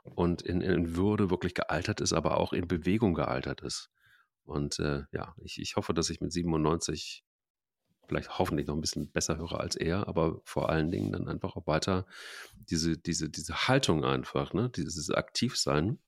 [0.02, 3.90] und in, in Würde wirklich gealtert ist, aber auch in Bewegung gealtert ist.
[4.42, 7.23] Und äh, ja, ich, ich hoffe, dass ich mit 97
[8.08, 11.56] vielleicht hoffentlich noch ein bisschen besser höre als er, aber vor allen Dingen dann einfach
[11.56, 12.06] auch weiter
[12.70, 15.98] diese, diese, diese Haltung einfach, ne, dieses Aktivsein,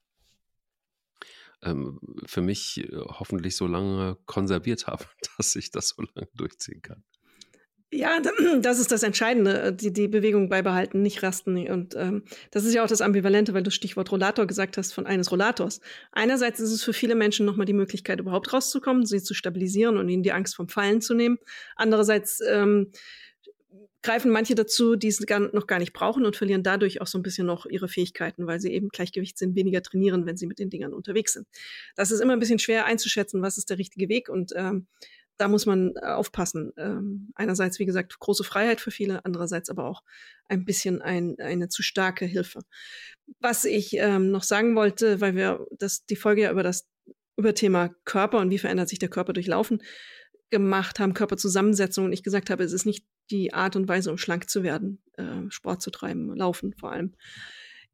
[1.62, 5.04] ähm, für mich äh, hoffentlich so lange konserviert habe,
[5.36, 7.04] dass ich das so lange durchziehen kann.
[7.92, 8.20] Ja,
[8.60, 11.68] das ist das Entscheidende, äh, die, die Bewegung beibehalten, nicht rasten.
[11.68, 15.06] Und ähm, das ist ja auch das Ambivalente, weil du Stichwort Rollator gesagt hast, von
[15.06, 15.80] eines Rollators.
[16.12, 20.08] Einerseits ist es für viele Menschen nochmal die Möglichkeit, überhaupt rauszukommen, sie zu stabilisieren und
[20.08, 21.38] ihnen die Angst vom Fallen zu nehmen.
[21.76, 22.90] Andererseits ähm,
[24.02, 27.18] greifen manche dazu, die es gar, noch gar nicht brauchen und verlieren dadurch auch so
[27.18, 30.58] ein bisschen noch ihre Fähigkeiten, weil sie eben Gleichgewicht sind, weniger trainieren, wenn sie mit
[30.58, 31.46] den Dingern unterwegs sind.
[31.96, 34.86] Das ist immer ein bisschen schwer einzuschätzen, was ist der richtige Weg und ähm,
[35.38, 36.72] da muss man äh, aufpassen.
[36.76, 40.02] Ähm, einerseits, wie gesagt, große Freiheit für viele, andererseits aber auch
[40.48, 42.60] ein bisschen ein, eine zu starke Hilfe.
[43.40, 46.88] Was ich ähm, noch sagen wollte, weil wir das, die Folge ja über das
[47.38, 49.82] über Thema Körper und wie verändert sich der Körper durch Laufen
[50.48, 54.16] gemacht haben, Körperzusammensetzung und ich gesagt habe, es ist nicht die Art und Weise, um
[54.16, 57.14] schlank zu werden, äh, Sport zu treiben, Laufen vor allem.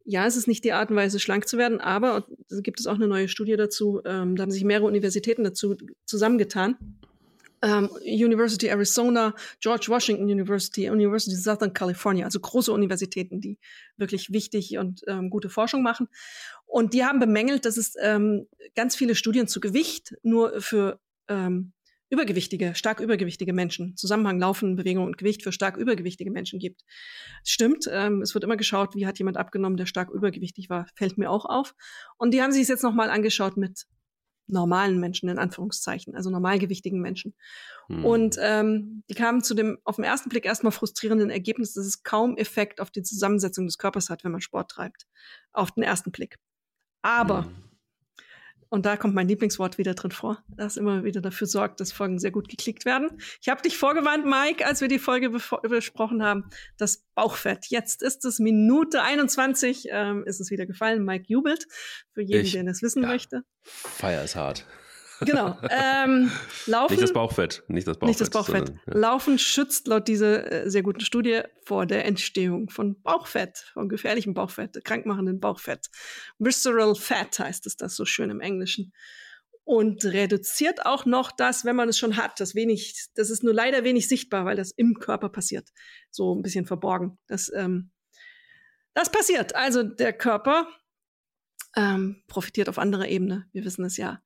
[0.04, 2.96] Ja, es ist nicht die Art und Weise, schlank zu werden, aber gibt es auch
[2.96, 6.76] eine neue Studie dazu, ähm, da haben sich mehrere Universitäten dazu zusammengetan
[7.64, 13.58] um, University Arizona, George Washington University, University Southern California, also große Universitäten, die
[13.96, 16.08] wirklich wichtig und ähm, gute Forschung machen.
[16.66, 21.72] Und die haben bemängelt, dass es ähm, ganz viele Studien zu Gewicht nur für ähm,
[22.12, 26.82] übergewichtige, stark übergewichtige Menschen, Zusammenhang Laufen, Bewegung und Gewicht für stark übergewichtige Menschen gibt.
[27.42, 31.16] Stimmt, ähm, es wird immer geschaut, wie hat jemand abgenommen, der stark übergewichtig war, fällt
[31.16, 31.74] mir auch auf.
[32.18, 33.86] Und die haben sich es jetzt nochmal angeschaut mit
[34.52, 37.34] normalen Menschen in Anführungszeichen, also normalgewichtigen Menschen.
[37.88, 38.04] Hm.
[38.04, 42.02] Und ähm, die kamen zu dem auf den ersten Blick erstmal frustrierenden Ergebnis, dass es
[42.02, 45.06] kaum Effekt auf die Zusammensetzung des Körpers hat, wenn man Sport treibt.
[45.52, 46.38] Auf den ersten Blick.
[47.02, 47.71] Aber hm.
[48.72, 52.18] Und da kommt mein Lieblingswort wieder drin vor, das immer wieder dafür sorgt, dass Folgen
[52.18, 53.10] sehr gut geklickt werden.
[53.42, 57.66] Ich habe dich vorgewarnt, Mike, als wir die Folge besprochen haben, das Bauchfett.
[57.66, 61.04] Jetzt ist es Minute 21, ähm, ist es wieder gefallen.
[61.04, 61.66] Mike jubelt,
[62.14, 63.42] für jeden, ich, der das wissen ja, möchte.
[63.62, 64.64] Feier ist hart.
[65.24, 65.56] Genau.
[65.70, 66.30] Ähm,
[66.66, 66.92] Laufen.
[66.92, 67.62] Nicht das Bauchfett.
[67.68, 68.08] Nicht das Bauchfett.
[68.08, 68.66] Nicht das Bauchfett.
[68.68, 68.98] Sondern, ja.
[68.98, 74.34] Laufen schützt laut dieser äh, sehr guten Studie vor der Entstehung von Bauchfett, von gefährlichem
[74.34, 75.88] Bauchfett, krankmachenden Bauchfett.
[76.38, 78.92] Visceral Fat heißt es das so schön im Englischen.
[79.64, 82.40] Und reduziert auch noch das, wenn man es schon hat.
[82.40, 85.68] Das wenig, das ist nur leider wenig sichtbar, weil das im Körper passiert.
[86.10, 87.18] So ein bisschen verborgen.
[87.28, 87.92] Das, ähm,
[88.92, 89.54] das passiert.
[89.54, 90.66] Also der Körper
[91.76, 93.46] ähm, profitiert auf anderer Ebene.
[93.52, 94.20] Wir wissen es ja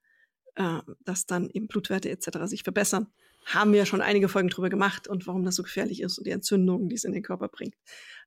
[0.57, 2.39] äh, dass dann eben Blutwerte etc.
[2.45, 3.07] sich verbessern.
[3.45, 6.33] Haben wir schon einige Folgen drüber gemacht und warum das so gefährlich ist und die
[6.33, 7.75] Entzündungen, die es in den Körper bringt.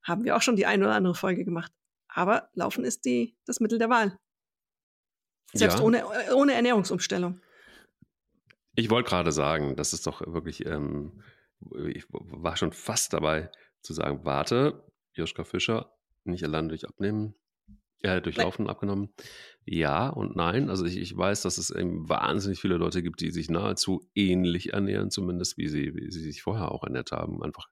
[0.03, 1.71] Haben wir auch schon die eine oder andere Folge gemacht.
[2.07, 4.17] Aber Laufen ist die, das Mittel der Wahl.
[5.53, 5.83] Selbst ja.
[5.83, 7.41] ohne, ohne Ernährungsumstellung.
[8.75, 11.23] Ich wollte gerade sagen, das ist doch wirklich, ähm,
[11.87, 17.35] ich war schon fast dabei zu sagen, warte, Joschka Fischer, nicht allein durch Abnehmen,
[18.03, 18.71] ja, durchlaufen, nein.
[18.71, 19.09] abgenommen.
[19.65, 20.69] Ja und nein.
[20.69, 24.73] Also ich, ich weiß, dass es eben wahnsinnig viele Leute gibt, die sich nahezu ähnlich
[24.73, 27.43] ernähren, zumindest wie sie, wie sie sich vorher auch ernährt haben.
[27.43, 27.67] Einfach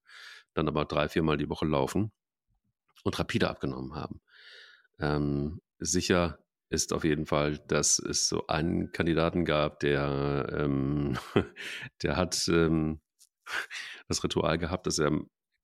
[0.54, 2.12] dann aber drei, viermal die Woche laufen
[3.04, 4.22] und rapide abgenommen haben.
[5.00, 11.18] Ähm, sicher ist auf jeden Fall, dass es so einen Kandidaten gab, der, ähm,
[12.04, 13.00] der hat ähm,
[14.08, 15.12] das Ritual gehabt, dass er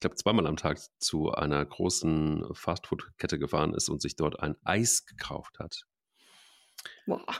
[0.03, 5.05] glaube, zweimal am Tag zu einer großen Fastfood-Kette gefahren ist und sich dort ein Eis
[5.05, 5.85] gekauft hat.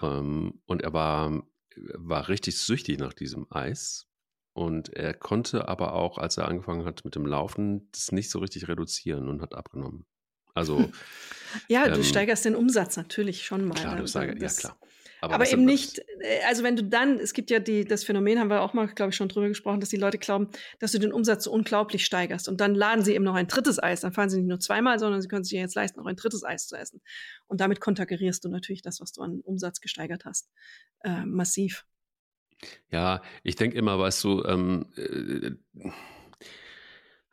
[0.02, 1.44] Ähm, und er war,
[1.76, 4.08] war richtig süchtig nach diesem Eis.
[4.54, 8.40] Und er konnte aber auch, als er angefangen hat mit dem Laufen, das nicht so
[8.40, 10.06] richtig reduzieren und hat abgenommen.
[10.54, 10.92] Also.
[11.68, 13.74] ja, ähm, du steigerst den Umsatz natürlich schon mal.
[13.74, 14.78] Klar, du sage, ja, klar.
[15.24, 18.40] Aber, aber eben nicht, äh, also wenn du dann, es gibt ja die, das Phänomen,
[18.40, 21.00] haben wir auch mal, glaube ich, schon drüber gesprochen, dass die Leute glauben, dass du
[21.00, 22.50] den Umsatz so unglaublich steigerst.
[22.50, 24.02] Und dann laden sie eben noch ein drittes Eis.
[24.02, 26.44] Dann fahren sie nicht nur zweimal, sondern sie können sich jetzt leisten, noch ein drittes
[26.44, 27.02] Eis zu essen.
[27.48, 30.50] Und damit konterkarierst du natürlich das, was du an Umsatz gesteigert hast,
[31.06, 31.86] äh, massiv.
[32.92, 35.52] Ja, ich denke immer, weißt du, ähm, äh,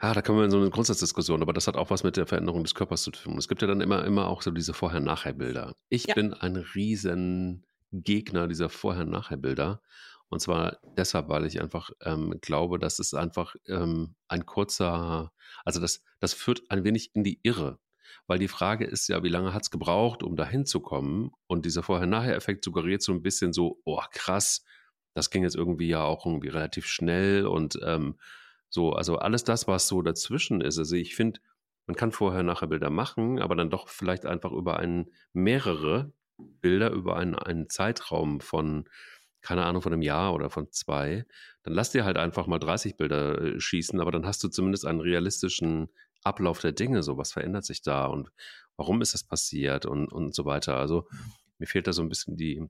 [0.03, 2.26] Ah, da kommen wir in so eine Grundsatzdiskussion, aber das hat auch was mit der
[2.26, 3.37] Veränderung des Körpers zu tun.
[3.37, 5.74] Es gibt ja dann immer, immer auch so diese Vorher-Nachher-Bilder.
[5.90, 6.14] Ich ja.
[6.14, 9.83] bin ein riesen Gegner dieser Vorher-Nachher-Bilder.
[10.29, 15.33] Und zwar deshalb, weil ich einfach ähm, glaube, dass es einfach ähm, ein kurzer,
[15.64, 17.79] also das, das führt ein wenig in die Irre.
[18.26, 21.33] Weil die Frage ist ja, wie lange hat es gebraucht, um dahin zu kommen?
[21.48, 24.64] Und dieser Vorher-Nachher-Effekt suggeriert so ein bisschen so, oh krass,
[25.14, 28.18] das ging jetzt irgendwie ja auch irgendwie relativ schnell und ähm,
[28.68, 30.79] so, also alles das, was so dazwischen ist.
[30.79, 31.40] Also ich finde,
[31.87, 36.12] man kann vorher nachher Bilder machen, aber dann doch vielleicht einfach über einen mehrere
[36.61, 38.88] Bilder über einen, einen Zeitraum von,
[39.40, 41.24] keine Ahnung, von einem Jahr oder von zwei,
[41.62, 44.87] dann lass dir halt einfach mal 30 Bilder äh, schießen, aber dann hast du zumindest
[44.87, 45.88] einen realistischen
[46.22, 48.31] Ablauf der Dinge, so was verändert sich da und
[48.76, 50.76] warum ist das passiert und, und so weiter.
[50.76, 51.07] Also
[51.59, 52.62] mir fehlt da so ein bisschen die,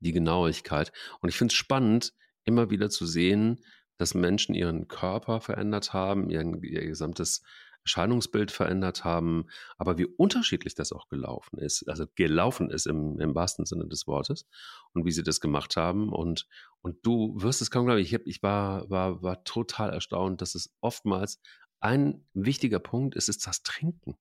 [0.00, 0.92] die Genauigkeit.
[1.20, 2.12] Und ich finde es spannend,
[2.44, 3.60] immer wieder zu sehen,
[3.96, 7.42] dass Menschen ihren Körper verändert haben, ihren, ihr gesamtes
[7.88, 9.46] Erscheinungsbild verändert haben,
[9.78, 14.06] aber wie unterschiedlich das auch gelaufen ist, also gelaufen ist im, im wahrsten Sinne des
[14.06, 14.46] Wortes
[14.92, 16.12] und wie sie das gemacht haben.
[16.12, 16.46] Und,
[16.82, 20.54] und du wirst es kaum glauben, ich, hab, ich war, war, war total erstaunt, dass
[20.54, 21.40] es oftmals
[21.80, 24.16] ein wichtiger Punkt ist, ist das Trinken.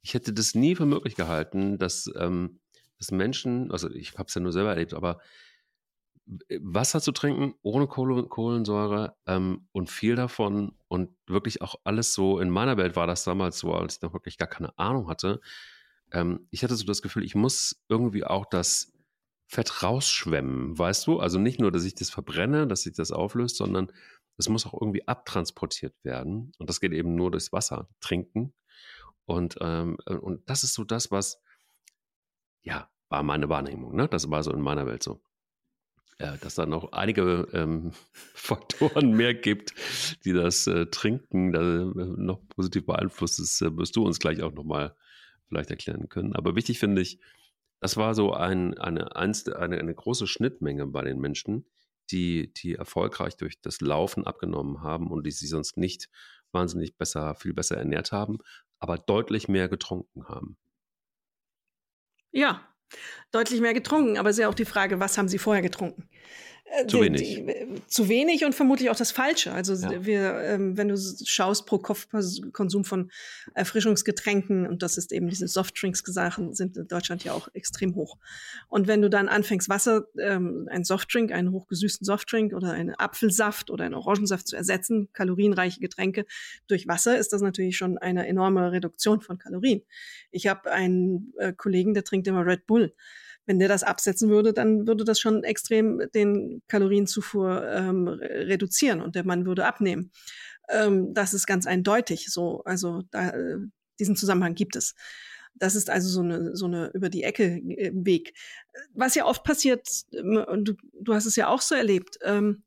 [0.00, 2.60] Ich hätte das nie für möglich gehalten, dass, ähm,
[2.98, 5.20] dass Menschen, also ich habe es ja nur selber erlebt, aber
[6.26, 12.50] Wasser zu trinken ohne Kohlensäure ähm, und viel davon und wirklich auch alles so, in
[12.50, 15.40] meiner Welt war das damals so, als ich noch wirklich gar keine Ahnung hatte.
[16.10, 18.92] Ähm, ich hatte so das Gefühl, ich muss irgendwie auch das
[19.46, 21.20] Fett rausschwemmen, weißt du?
[21.20, 23.92] Also nicht nur, dass ich das verbrenne, dass sich das auflöst, sondern
[24.36, 26.52] es muss auch irgendwie abtransportiert werden.
[26.58, 28.52] Und das geht eben nur durchs Wasser trinken.
[29.26, 31.40] Und, ähm, äh, und das ist so das, was,
[32.62, 33.94] ja, war meine Wahrnehmung.
[33.94, 34.08] Ne?
[34.08, 35.20] Das war so in meiner Welt so
[36.18, 39.74] ja, dass da noch einige ähm, Faktoren mehr gibt,
[40.24, 43.38] die das äh, Trinken da, äh, noch positiv beeinflusst.
[43.38, 44.96] Das äh, wirst du uns gleich auch nochmal
[45.48, 46.34] vielleicht erklären können.
[46.34, 47.20] Aber wichtig finde ich,
[47.80, 51.66] das war so ein, eine, eine, eine große Schnittmenge bei den Menschen,
[52.10, 56.08] die, die erfolgreich durch das Laufen abgenommen haben und die sich sonst nicht
[56.52, 58.38] wahnsinnig besser, viel besser ernährt haben,
[58.78, 60.56] aber deutlich mehr getrunken haben.
[62.30, 62.66] Ja,
[63.32, 66.08] Deutlich mehr getrunken, aber es ist ja auch die Frage, was haben Sie vorher getrunken?
[66.68, 67.22] Äh, zu wenig.
[67.22, 69.52] Die, zu wenig und vermutlich auch das Falsche.
[69.52, 70.04] Also ja.
[70.04, 72.08] wir, ähm, wenn du schaust pro Kopf
[72.52, 73.10] Konsum von
[73.54, 78.18] Erfrischungsgetränken und das ist eben diese Softdrinks-Sachen sind in Deutschland ja auch extrem hoch.
[78.68, 83.70] Und wenn du dann anfängst Wasser, ähm, ein Softdrink, einen hochgesüßten Softdrink oder einen Apfelsaft
[83.70, 86.26] oder einen Orangensaft zu ersetzen, kalorienreiche Getränke
[86.66, 89.82] durch Wasser, ist das natürlich schon eine enorme Reduktion von Kalorien.
[90.30, 92.92] Ich habe einen äh, Kollegen, der trinkt immer Red Bull
[93.46, 99.14] wenn der das absetzen würde, dann würde das schon extrem den Kalorienzufuhr ähm, reduzieren und
[99.14, 100.10] der Mann würde abnehmen.
[100.68, 102.62] Ähm, das ist ganz eindeutig so.
[102.64, 103.58] Also da, äh,
[103.98, 104.94] diesen Zusammenhang gibt es.
[105.54, 108.34] Das ist also so eine, so eine über die Ecke äh, Weg.
[108.92, 112.62] Was ja oft passiert, ähm, du, du hast es ja auch so erlebt, ähm,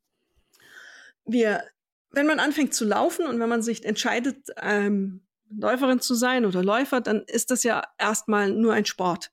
[1.25, 1.63] wir,
[2.11, 6.63] wenn man anfängt zu laufen und wenn man sich entscheidet, ähm, Läuferin zu sein oder
[6.63, 9.31] Läufer, dann ist das ja erstmal nur ein Sport.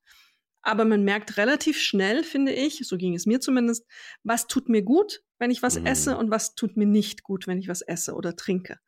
[0.66, 3.86] Aber man merkt relativ schnell, finde ich, so ging es mir zumindest,
[4.24, 5.86] was tut mir gut, wenn ich was mhm.
[5.86, 8.80] esse und was tut mir nicht gut, wenn ich was esse oder trinke.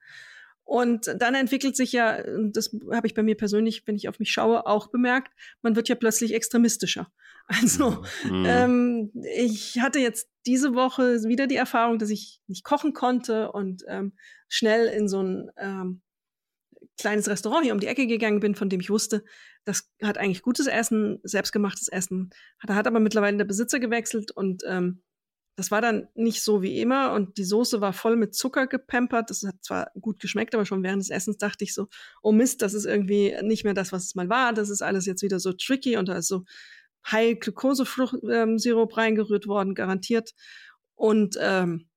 [0.65, 4.33] Und dann entwickelt sich ja, das habe ich bei mir persönlich, wenn ich auf mich
[4.33, 7.11] schaue, auch bemerkt, man wird ja plötzlich extremistischer.
[7.51, 8.45] Also mhm.
[8.47, 13.85] ähm, ich hatte jetzt diese Woche wieder die Erfahrung, dass ich nicht kochen konnte und
[13.89, 14.13] ähm,
[14.49, 16.03] schnell in so ein ähm,
[16.99, 19.25] kleines Restaurant hier um die Ecke gegangen bin, von dem ich wusste,
[19.65, 22.31] das hat eigentlich gutes Essen, selbstgemachtes Essen.
[22.67, 25.03] Da hat aber mittlerweile der Besitzer gewechselt und ähm,
[25.59, 29.29] das war dann nicht so wie immer und die Soße war voll mit Zucker gepempert.
[29.29, 31.89] Das hat zwar gut geschmeckt, aber schon während des Essens dachte ich so,
[32.23, 34.53] oh Mist, das ist irgendwie nicht mehr das, was es mal war.
[34.53, 36.45] Das ist alles jetzt wieder so tricky und da ist so
[37.11, 40.31] High-Glukosesirup ähm, reingerührt worden, garantiert.
[40.95, 41.89] Und ähm,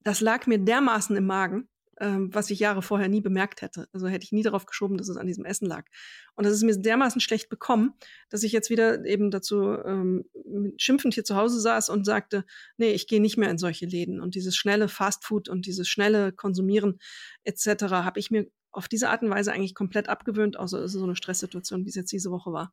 [0.00, 1.68] das lag mir dermaßen im Magen,
[2.00, 3.88] ähm, was ich Jahre vorher nie bemerkt hätte.
[3.92, 5.86] Also hätte ich nie darauf geschoben, dass es an diesem Essen lag.
[6.34, 7.94] Und das ist mir dermaßen schlecht bekommen,
[8.28, 10.24] dass ich jetzt wieder eben dazu ähm,
[10.76, 12.44] schimpfend hier zu Hause saß und sagte,
[12.76, 14.20] nee, ich gehe nicht mehr in solche Läden.
[14.20, 16.98] Und dieses schnelle Fastfood und dieses schnelle Konsumieren
[17.44, 17.84] etc.
[17.90, 21.04] habe ich mir auf diese Art und Weise eigentlich komplett abgewöhnt, außer es ist so
[21.04, 22.72] eine Stresssituation, wie es jetzt diese Woche war.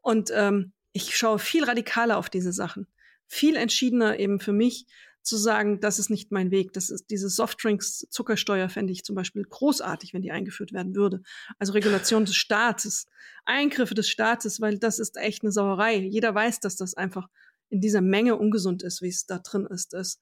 [0.00, 2.86] Und ähm, ich schaue viel radikaler auf diese Sachen.
[3.26, 4.86] Viel entschiedener eben für mich
[5.26, 6.72] zu sagen, das ist nicht mein Weg.
[6.72, 11.22] Das ist diese Softdrinks Zuckersteuer fände ich zum Beispiel großartig, wenn die eingeführt werden würde.
[11.58, 13.06] Also Regulation des Staates,
[13.44, 15.96] Eingriffe des Staates, weil das ist echt eine Sauerei.
[15.96, 17.28] Jeder weiß, dass das einfach
[17.68, 19.92] in dieser Menge ungesund ist, wie es da drin ist.
[19.92, 20.20] Das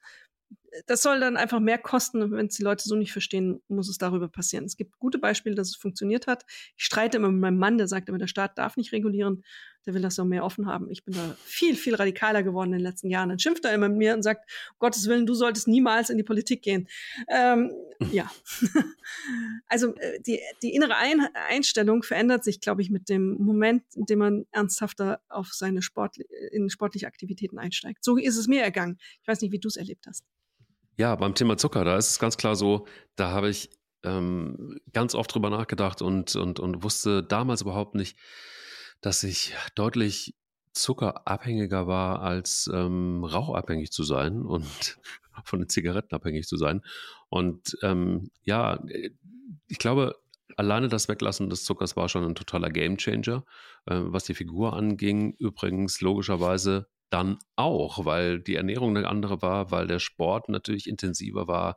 [0.87, 2.33] das soll dann einfach mehr kosten.
[2.33, 4.65] Wenn es die Leute so nicht verstehen, muss es darüber passieren.
[4.65, 6.45] Es gibt gute Beispiele, dass es funktioniert hat.
[6.77, 9.45] Ich streite immer mit meinem Mann, der sagt immer, der Staat darf nicht regulieren.
[9.87, 10.91] Der will das so mehr offen haben.
[10.91, 13.29] Ich bin da viel, viel radikaler geworden in den letzten Jahren.
[13.29, 16.17] Dann schimpft er immer mit mir und sagt, um Gottes Willen, du solltest niemals in
[16.17, 16.89] die Politik gehen.
[17.29, 17.73] Ähm,
[18.13, 18.31] ja.
[19.67, 24.07] also äh, die, die innere Ein Einstellung verändert sich, glaube ich, mit dem Moment, in
[24.07, 26.17] dem man ernsthafter auf seine Sport,
[26.53, 28.05] in sportliche Aktivitäten einsteigt.
[28.05, 28.99] So ist es mir ergangen.
[29.21, 30.25] Ich weiß nicht, wie du es erlebt hast.
[30.97, 33.71] Ja, beim Thema Zucker, da ist es ganz klar so, da habe ich
[34.05, 38.17] ähm, ganz oft drüber nachgedacht und, und, und wusste damals überhaupt nicht,
[39.05, 40.35] dass ich deutlich
[40.73, 44.99] zuckerabhängiger war, als ähm, rauchabhängig zu sein und
[45.45, 46.81] von den Zigaretten abhängig zu sein.
[47.29, 48.83] Und ähm, ja,
[49.69, 50.17] ich glaube,
[50.57, 53.45] alleine das Weglassen des Zuckers war schon ein totaler Gamechanger.
[53.87, 59.71] Äh, was die Figur anging, übrigens logischerweise dann auch, weil die Ernährung eine andere war,
[59.71, 61.77] weil der Sport natürlich intensiver war.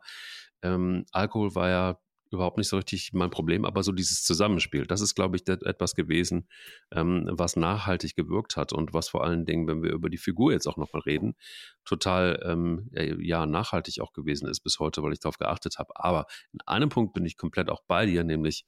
[0.62, 1.98] Ähm, Alkohol war ja
[2.30, 5.94] überhaupt nicht so richtig mein Problem, aber so dieses Zusammenspiel, das ist, glaube ich, etwas
[5.94, 6.48] gewesen,
[6.92, 10.52] ähm, was nachhaltig gewirkt hat und was vor allen Dingen, wenn wir über die Figur
[10.52, 11.34] jetzt auch nochmal reden,
[11.84, 15.92] total ähm, ja nachhaltig auch gewesen ist bis heute, weil ich darauf geachtet habe.
[15.96, 18.64] Aber in einem Punkt bin ich komplett auch bei dir, nämlich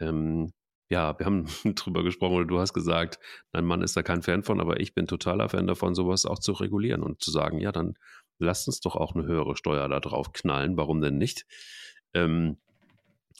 [0.00, 0.52] ähm,
[0.90, 3.18] ja, wir haben drüber gesprochen oder du hast gesagt,
[3.52, 6.38] dein Mann ist da kein Fan von, aber ich bin totaler Fan davon, sowas auch
[6.38, 7.94] zu regulieren und zu sagen, ja, dann
[8.38, 10.76] lasst uns doch auch eine höhere Steuer da drauf knallen.
[10.76, 11.46] Warum denn nicht?
[12.12, 12.58] Ähm,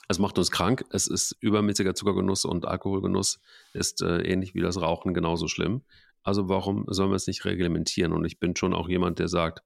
[0.07, 0.85] es macht uns krank.
[0.91, 3.39] Es ist übermäßiger Zuckergenuss und Alkoholgenuss
[3.73, 5.83] ist äh, ähnlich wie das Rauchen genauso schlimm.
[6.23, 8.11] Also warum sollen wir es nicht reglementieren?
[8.11, 9.63] Und ich bin schon auch jemand, der sagt,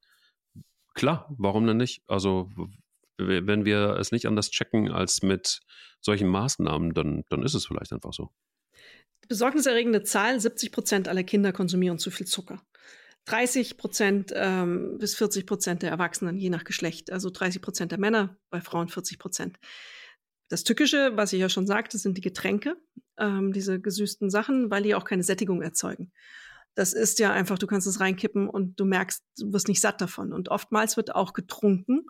[0.94, 2.04] klar, warum denn nicht?
[2.08, 2.50] Also
[3.18, 5.62] wenn wir es nicht anders checken als mit
[6.02, 8.30] solchen Maßnahmen, dann, dann ist es vielleicht einfach so.
[9.28, 12.62] Besorgniserregende Zahl, 70 Prozent aller Kinder konsumieren zu viel Zucker.
[13.26, 17.12] 30 Prozent ähm, bis 40 Prozent der Erwachsenen, je nach Geschlecht.
[17.12, 19.60] Also 30 Prozent der Männer, bei Frauen 40 Prozent.
[20.50, 22.76] Das Tückische, was ich ja schon sagte, sind die Getränke,
[23.18, 26.12] ähm, diese gesüßten Sachen, weil die auch keine Sättigung erzeugen.
[26.74, 30.02] Das ist ja einfach, du kannst es reinkippen und du merkst, du wirst nicht satt
[30.02, 30.34] davon.
[30.34, 32.06] Und oftmals wird auch getrunken,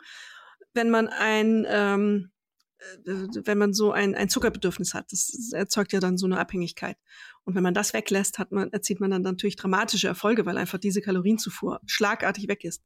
[0.73, 2.31] wenn man ein, ähm,
[2.77, 5.11] äh, wenn man so ein, ein Zuckerbedürfnis hat.
[5.11, 6.97] Das erzeugt ja dann so eine Abhängigkeit.
[7.43, 10.77] Und wenn man das weglässt, hat man, erzielt man dann natürlich dramatische Erfolge, weil einfach
[10.77, 12.83] diese Kalorienzufuhr schlagartig weg ist.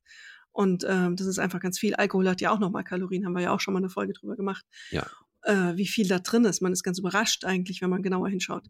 [0.52, 1.96] Und ähm, das ist einfach ganz viel.
[1.96, 4.36] Alkohol hat ja auch nochmal Kalorien, haben wir ja auch schon mal eine Folge drüber
[4.36, 4.66] gemacht.
[4.90, 5.06] Ja
[5.44, 6.62] äh, wie viel da drin ist.
[6.62, 8.66] Man ist ganz überrascht eigentlich, wenn man genauer hinschaut.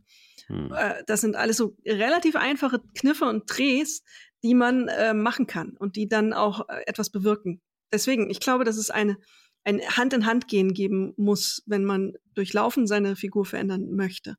[0.47, 0.71] Hm.
[0.73, 4.03] Äh, das sind alles so relativ einfache Kniffe und Drehs,
[4.43, 7.61] die man äh, machen kann und die dann auch äh, etwas bewirken.
[7.91, 9.17] Deswegen, ich glaube, das ist eine
[9.65, 14.37] ein Hand in Hand gehen geben muss, wenn man durch Laufen seine Figur verändern möchte.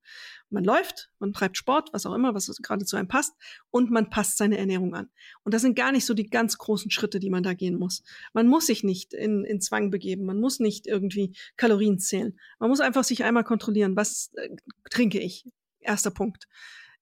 [0.50, 3.34] Man läuft, man treibt Sport, was auch immer, was gerade zu einem passt,
[3.70, 5.08] und man passt seine Ernährung an.
[5.42, 8.02] Und das sind gar nicht so die ganz großen Schritte, die man da gehen muss.
[8.32, 12.38] Man muss sich nicht in, in Zwang begeben, man muss nicht irgendwie Kalorien zählen.
[12.58, 14.50] Man muss einfach sich einmal kontrollieren, was äh,
[14.90, 15.46] trinke ich.
[15.80, 16.48] Erster Punkt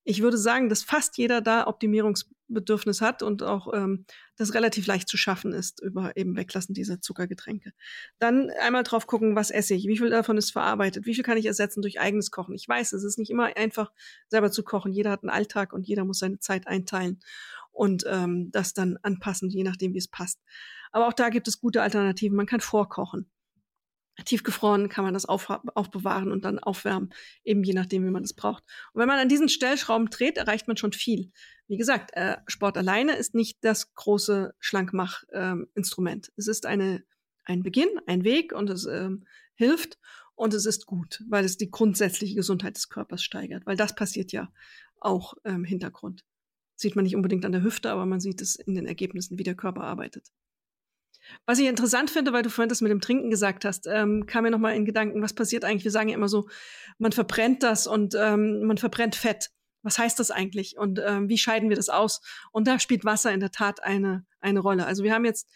[0.03, 5.07] ich würde sagen, dass fast jeder da Optimierungsbedürfnis hat und auch ähm, das relativ leicht
[5.07, 7.71] zu schaffen ist über eben Weglassen dieser Zuckergetränke.
[8.19, 11.37] Dann einmal drauf gucken, was esse ich, wie viel davon ist verarbeitet, wie viel kann
[11.37, 12.53] ich ersetzen durch eigenes Kochen.
[12.53, 13.91] Ich weiß, es ist nicht immer einfach,
[14.27, 14.91] selber zu kochen.
[14.91, 17.19] Jeder hat einen Alltag und jeder muss seine Zeit einteilen
[17.71, 20.39] und ähm, das dann anpassen, je nachdem, wie es passt.
[20.91, 22.35] Aber auch da gibt es gute Alternativen.
[22.35, 23.29] Man kann vorkochen
[24.25, 28.33] tiefgefroren kann man das auf, aufbewahren und dann aufwärmen, eben je nachdem, wie man es
[28.33, 28.63] braucht.
[28.93, 31.31] Und wenn man an diesen Stellschrauben dreht, erreicht man schon viel.
[31.67, 36.27] Wie gesagt, äh, Sport alleine ist nicht das große Schlankmach-Instrument.
[36.27, 37.03] Ähm, es ist eine,
[37.43, 39.97] ein Beginn, ein Weg und es ähm, hilft
[40.35, 44.31] und es ist gut, weil es die grundsätzliche Gesundheit des Körpers steigert, weil das passiert
[44.31, 44.51] ja
[44.99, 46.23] auch im ähm, Hintergrund.
[46.75, 49.43] Sieht man nicht unbedingt an der Hüfte, aber man sieht es in den Ergebnissen, wie
[49.43, 50.31] der Körper arbeitet.
[51.45, 54.43] Was ich interessant finde, weil du vorhin das mit dem Trinken gesagt hast, ähm, kam
[54.43, 55.83] mir nochmal in Gedanken, was passiert eigentlich?
[55.83, 56.47] Wir sagen ja immer so,
[56.97, 59.49] man verbrennt das und ähm, man verbrennt Fett.
[59.81, 62.21] Was heißt das eigentlich und ähm, wie scheiden wir das aus?
[62.51, 64.85] Und da spielt Wasser in der Tat eine, eine Rolle.
[64.85, 65.49] Also wir haben jetzt,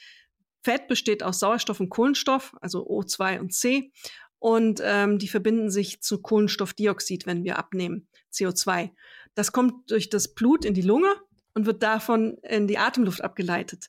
[0.64, 3.92] Fett besteht aus Sauerstoff und Kohlenstoff, also O2 und C.
[4.40, 8.92] Und ähm, die verbinden sich zu Kohlenstoffdioxid, wenn wir abnehmen, CO2.
[9.34, 11.10] Das kommt durch das Blut in die Lunge
[11.54, 13.88] und wird davon in die Atemluft abgeleitet.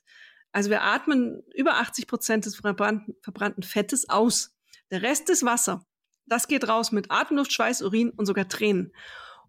[0.51, 4.55] Also wir atmen über 80 Prozent des verbrannten, verbrannten Fettes aus.
[4.91, 5.85] Der Rest ist Wasser.
[6.25, 8.93] Das geht raus mit Atemluft, Schweiß, Urin und sogar Tränen.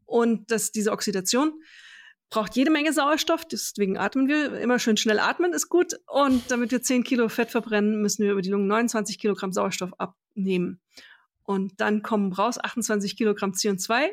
[0.05, 1.63] Und das, diese Oxidation
[2.31, 4.59] braucht jede Menge Sauerstoff, deswegen atmen wir.
[4.61, 5.95] Immer schön schnell atmen ist gut.
[6.07, 9.93] Und damit wir 10 Kilo Fett verbrennen, müssen wir über die Lungen 29 Kilogramm Sauerstoff
[9.99, 10.81] abnehmen.
[11.43, 14.11] Und dann kommen raus 28 Kilogramm CO2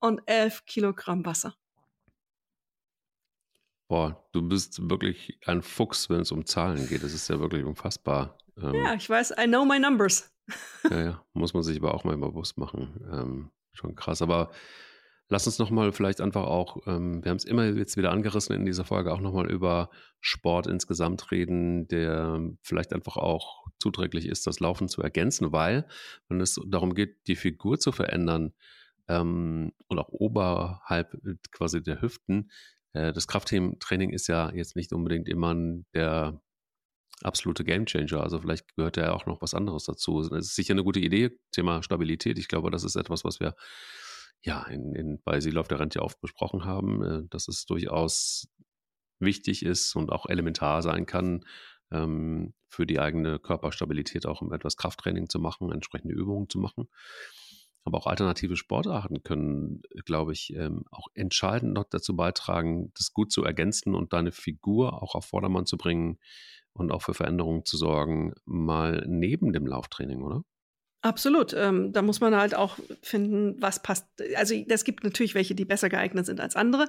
[0.00, 1.54] und 11 Kilogramm Wasser.
[3.88, 7.02] Boah, du bist wirklich ein Fuchs, wenn es um Zahlen geht.
[7.02, 8.38] Das ist ja wirklich unfassbar.
[8.58, 10.30] Ähm, ja, ich weiß, I know my numbers.
[10.90, 13.00] ja, ja, muss man sich aber auch mal bewusst machen.
[13.10, 14.20] Ähm, schon krass.
[14.20, 14.50] Aber
[15.28, 18.66] lass uns nochmal vielleicht einfach auch, ähm, wir haben es immer jetzt wieder angerissen in
[18.66, 24.60] dieser Folge, auch nochmal über Sport insgesamt reden, der vielleicht einfach auch zuträglich ist, das
[24.60, 25.86] Laufen zu ergänzen, weil,
[26.28, 28.52] wenn es darum geht, die Figur zu verändern
[29.06, 32.50] ähm, und auch oberhalb äh, quasi der Hüften,
[33.12, 35.54] das Krafttraining ist ja jetzt nicht unbedingt immer
[35.94, 36.40] der
[37.22, 38.22] absolute Gamechanger.
[38.22, 40.20] Also vielleicht gehört ja auch noch was anderes dazu.
[40.20, 42.38] Es ist sicher eine gute Idee, Thema Stabilität.
[42.38, 43.54] Ich glaube, das ist etwas, was wir
[44.42, 47.66] ja in, in, bei Sie läuft der Rente ja oft besprochen haben, äh, dass es
[47.66, 48.48] durchaus
[49.20, 51.44] wichtig ist und auch elementar sein kann,
[51.90, 56.88] ähm, für die eigene Körperstabilität auch um etwas Krafttraining zu machen, entsprechende Übungen zu machen.
[57.88, 63.32] Aber auch alternative Sportarten können, glaube ich, ähm, auch entscheidend noch dazu beitragen, das gut
[63.32, 66.18] zu ergänzen und deine Figur auch auf Vordermann zu bringen
[66.74, 70.44] und auch für Veränderungen zu sorgen, mal neben dem Lauftraining, oder?
[71.00, 71.54] Absolut.
[71.54, 74.04] Ähm, da muss man halt auch finden, was passt.
[74.36, 76.88] Also es gibt natürlich welche, die besser geeignet sind als andere.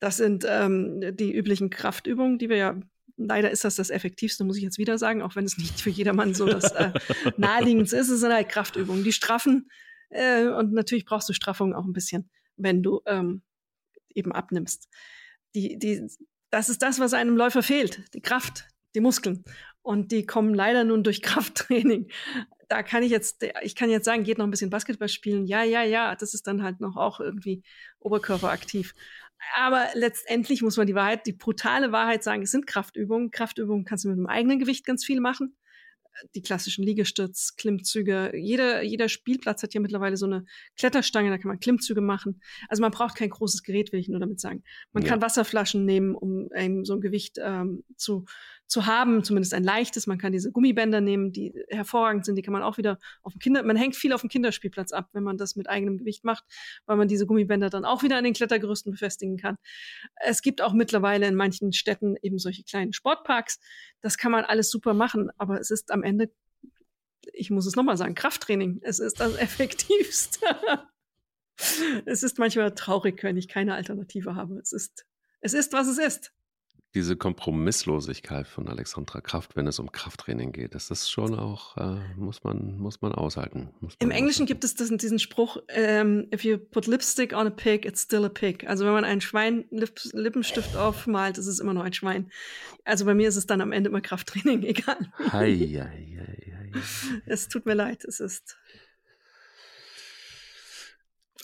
[0.00, 2.80] Das sind ähm, die üblichen Kraftübungen, die wir ja
[3.18, 5.90] leider ist das das Effektivste, muss ich jetzt wieder sagen, auch wenn es nicht für
[5.90, 6.92] jedermann so das äh,
[7.36, 8.08] naheliegendste ist.
[8.08, 9.68] Es sind halt Kraftübungen, die straffen.
[10.12, 13.42] Äh, und natürlich brauchst du Straffung auch ein bisschen, wenn du ähm,
[14.14, 14.88] eben abnimmst.
[15.54, 16.06] Die, die,
[16.50, 18.02] das ist das, was einem Läufer fehlt.
[18.14, 19.44] Die Kraft, die Muskeln.
[19.80, 22.10] Und die kommen leider nun durch Krafttraining.
[22.68, 25.46] Da kann ich jetzt, ich kann jetzt sagen, geht noch ein bisschen Basketball spielen.
[25.46, 27.62] Ja, ja, ja, das ist dann halt noch auch irgendwie
[27.98, 28.94] oberkörperaktiv.
[29.56, 33.30] Aber letztendlich muss man die Wahrheit, die brutale Wahrheit sagen, es sind Kraftübungen.
[33.30, 35.56] Kraftübungen kannst du mit dem eigenen Gewicht ganz viel machen
[36.34, 38.32] die klassischen Liegestütz, Klimmzüge.
[38.36, 40.44] Jeder, jeder Spielplatz hat ja mittlerweile so eine
[40.76, 42.40] Kletterstange, da kann man Klimmzüge machen.
[42.68, 44.62] Also man braucht kein großes Gerät, will ich nur damit sagen.
[44.92, 45.08] Man ja.
[45.08, 48.24] kann Wasserflaschen nehmen, um ähm, so ein Gewicht ähm, zu,
[48.66, 50.06] zu haben, zumindest ein leichtes.
[50.06, 52.36] Man kann diese Gummibänder nehmen, die hervorragend sind.
[52.36, 55.10] Die kann man auch wieder auf dem Kinder, man hängt viel auf dem Kinderspielplatz ab,
[55.12, 56.44] wenn man das mit eigenem Gewicht macht,
[56.86, 59.56] weil man diese Gummibänder dann auch wieder an den Klettergerüsten befestigen kann.
[60.16, 63.60] Es gibt auch mittlerweile in manchen Städten eben solche kleinen Sportparks.
[64.00, 66.30] Das kann man alles super machen, aber es ist am Ende,
[67.32, 68.80] ich muss es nochmal sagen, Krafttraining.
[68.82, 70.46] Es ist das Effektivste.
[72.06, 74.58] es ist manchmal traurig, wenn ich keine Alternative habe.
[74.58, 75.04] Es ist,
[75.40, 76.32] es ist, was es ist
[76.94, 81.98] diese Kompromisslosigkeit von Alexandra Kraft, wenn es um Krafttraining geht, das ist schon auch, äh,
[82.16, 83.70] muss, man, muss man aushalten.
[83.80, 87.46] Muss man Im Englischen gibt es diesen, diesen Spruch, ähm, if you put lipstick on
[87.46, 88.68] a pig, it's still a pig.
[88.68, 92.30] Also wenn man ein Schwein Lip Lippenstift aufmalt, ist es immer noch ein Schwein.
[92.84, 94.98] Also bei mir ist es dann am Ende immer Krafttraining, egal.
[95.32, 96.80] Hei, hei, hei, hei.
[97.26, 98.56] Es tut mir leid, es ist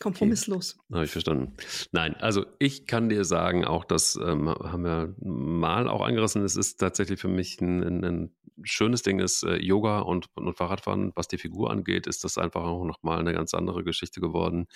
[0.00, 0.76] Kompromisslos.
[0.78, 0.94] Okay.
[0.94, 1.56] Habe ich verstanden.
[1.92, 6.56] Nein, also ich kann dir sagen, auch das ähm, haben wir mal auch angerissen, es
[6.56, 11.12] ist tatsächlich für mich ein, ein, ein schönes Ding ist, äh, Yoga und, und Fahrradfahren,
[11.14, 14.66] was die Figur angeht, ist das einfach auch nochmal eine ganz andere Geschichte geworden.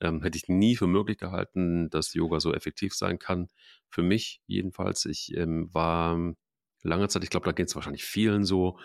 [0.00, 3.48] Ähm, hätte ich nie für möglich gehalten, dass Yoga so effektiv sein kann.
[3.88, 5.04] Für mich jedenfalls.
[5.04, 6.34] Ich ähm, war
[6.82, 8.78] lange Zeit, ich glaube, da geht es wahrscheinlich vielen so,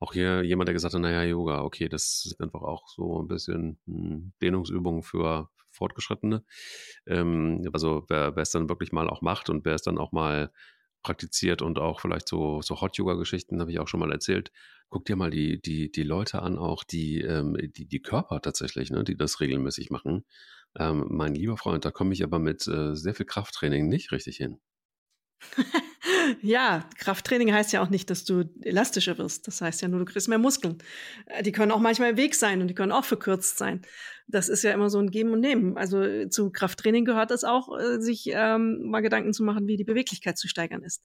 [0.00, 3.28] auch hier jemand, der gesagt hat, naja, Yoga, okay, das ist einfach auch so ein
[3.28, 6.44] bisschen hm, Dehnungsübung für Fortgeschrittene.
[7.06, 10.12] Ähm, also wer, wer es dann wirklich mal auch macht und wer es dann auch
[10.12, 10.52] mal
[11.02, 14.50] praktiziert und auch vielleicht so, so Hot-Yoga-Geschichten, habe ich auch schon mal erzählt.
[14.88, 18.90] Guck dir mal die, die, die Leute an, auch die, ähm, die, die Körper tatsächlich,
[18.90, 20.24] ne, die das regelmäßig machen.
[20.76, 24.36] Ähm, mein lieber Freund, da komme ich aber mit äh, sehr viel Krafttraining nicht richtig
[24.36, 24.60] hin.
[26.42, 29.46] Ja, Krafttraining heißt ja auch nicht, dass du elastischer wirst.
[29.46, 30.78] Das heißt ja nur, du kriegst mehr Muskeln.
[31.26, 33.82] Äh, die können auch manchmal im Weg sein und die können auch verkürzt sein.
[34.26, 35.78] Das ist ja immer so ein Geben und Nehmen.
[35.78, 39.76] Also äh, zu Krafttraining gehört es auch, äh, sich ähm, mal Gedanken zu machen, wie
[39.76, 41.02] die Beweglichkeit zu steigern ist.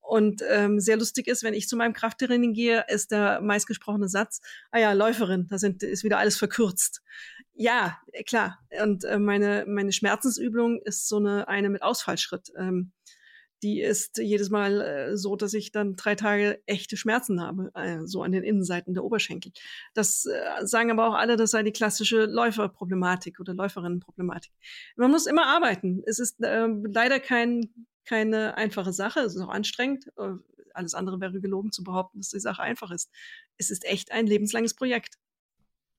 [0.00, 4.40] Und ähm, sehr lustig ist, wenn ich zu meinem Krafttraining gehe, ist der meistgesprochene Satz,
[4.70, 7.02] ah ja, Läuferin, da sind, ist wieder alles verkürzt.
[7.54, 8.58] Ja, klar.
[8.82, 12.52] Und äh, meine, meine Schmerzensübung ist so eine, eine mit Ausfallschritt.
[12.56, 12.92] Ähm,
[13.62, 18.06] die ist jedes Mal äh, so, dass ich dann drei Tage echte Schmerzen habe, äh,
[18.06, 19.52] so an den Innenseiten der Oberschenkel.
[19.94, 24.52] Das äh, sagen aber auch alle, das sei die klassische Läuferproblematik oder Läuferinnenproblematik.
[24.96, 26.02] Man muss immer arbeiten.
[26.06, 27.72] Es ist äh, leider kein,
[28.04, 29.20] keine einfache Sache.
[29.20, 30.06] Es ist auch anstrengend.
[30.18, 30.34] Äh,
[30.74, 33.10] alles andere wäre gelogen zu behaupten, dass die Sache einfach ist.
[33.56, 35.16] Es ist echt ein lebenslanges Projekt.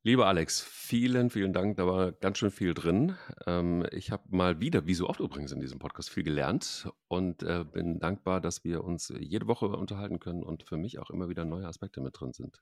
[0.04, 1.78] Lieber Alex, vielen, vielen Dank.
[1.78, 3.16] Da war ganz schön viel drin.
[3.45, 7.43] Ähm, ich habe mal wieder, wie so oft übrigens in diesem Podcast, viel gelernt und
[7.43, 11.30] äh, bin dankbar, dass wir uns jede Woche unterhalten können und für mich auch immer
[11.30, 12.62] wieder neue Aspekte mit drin sind.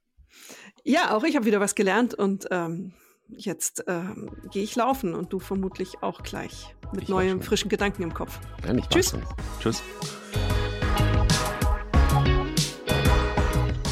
[0.84, 2.94] Ja, auch ich habe wieder was gelernt und ähm,
[3.28, 8.04] jetzt ähm, gehe ich laufen und du vermutlich auch gleich mit ich neuen, frischen Gedanken
[8.04, 8.40] im Kopf.
[8.66, 9.16] Ja, Tschüss.
[9.60, 9.84] Tschüss.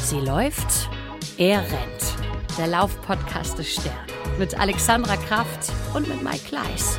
[0.02, 0.88] Sie läuft,
[1.38, 2.13] er rennt
[2.58, 3.94] der Laufpodcast des Stern
[4.38, 6.98] mit Alexandra Kraft und mit Mike Kleiss.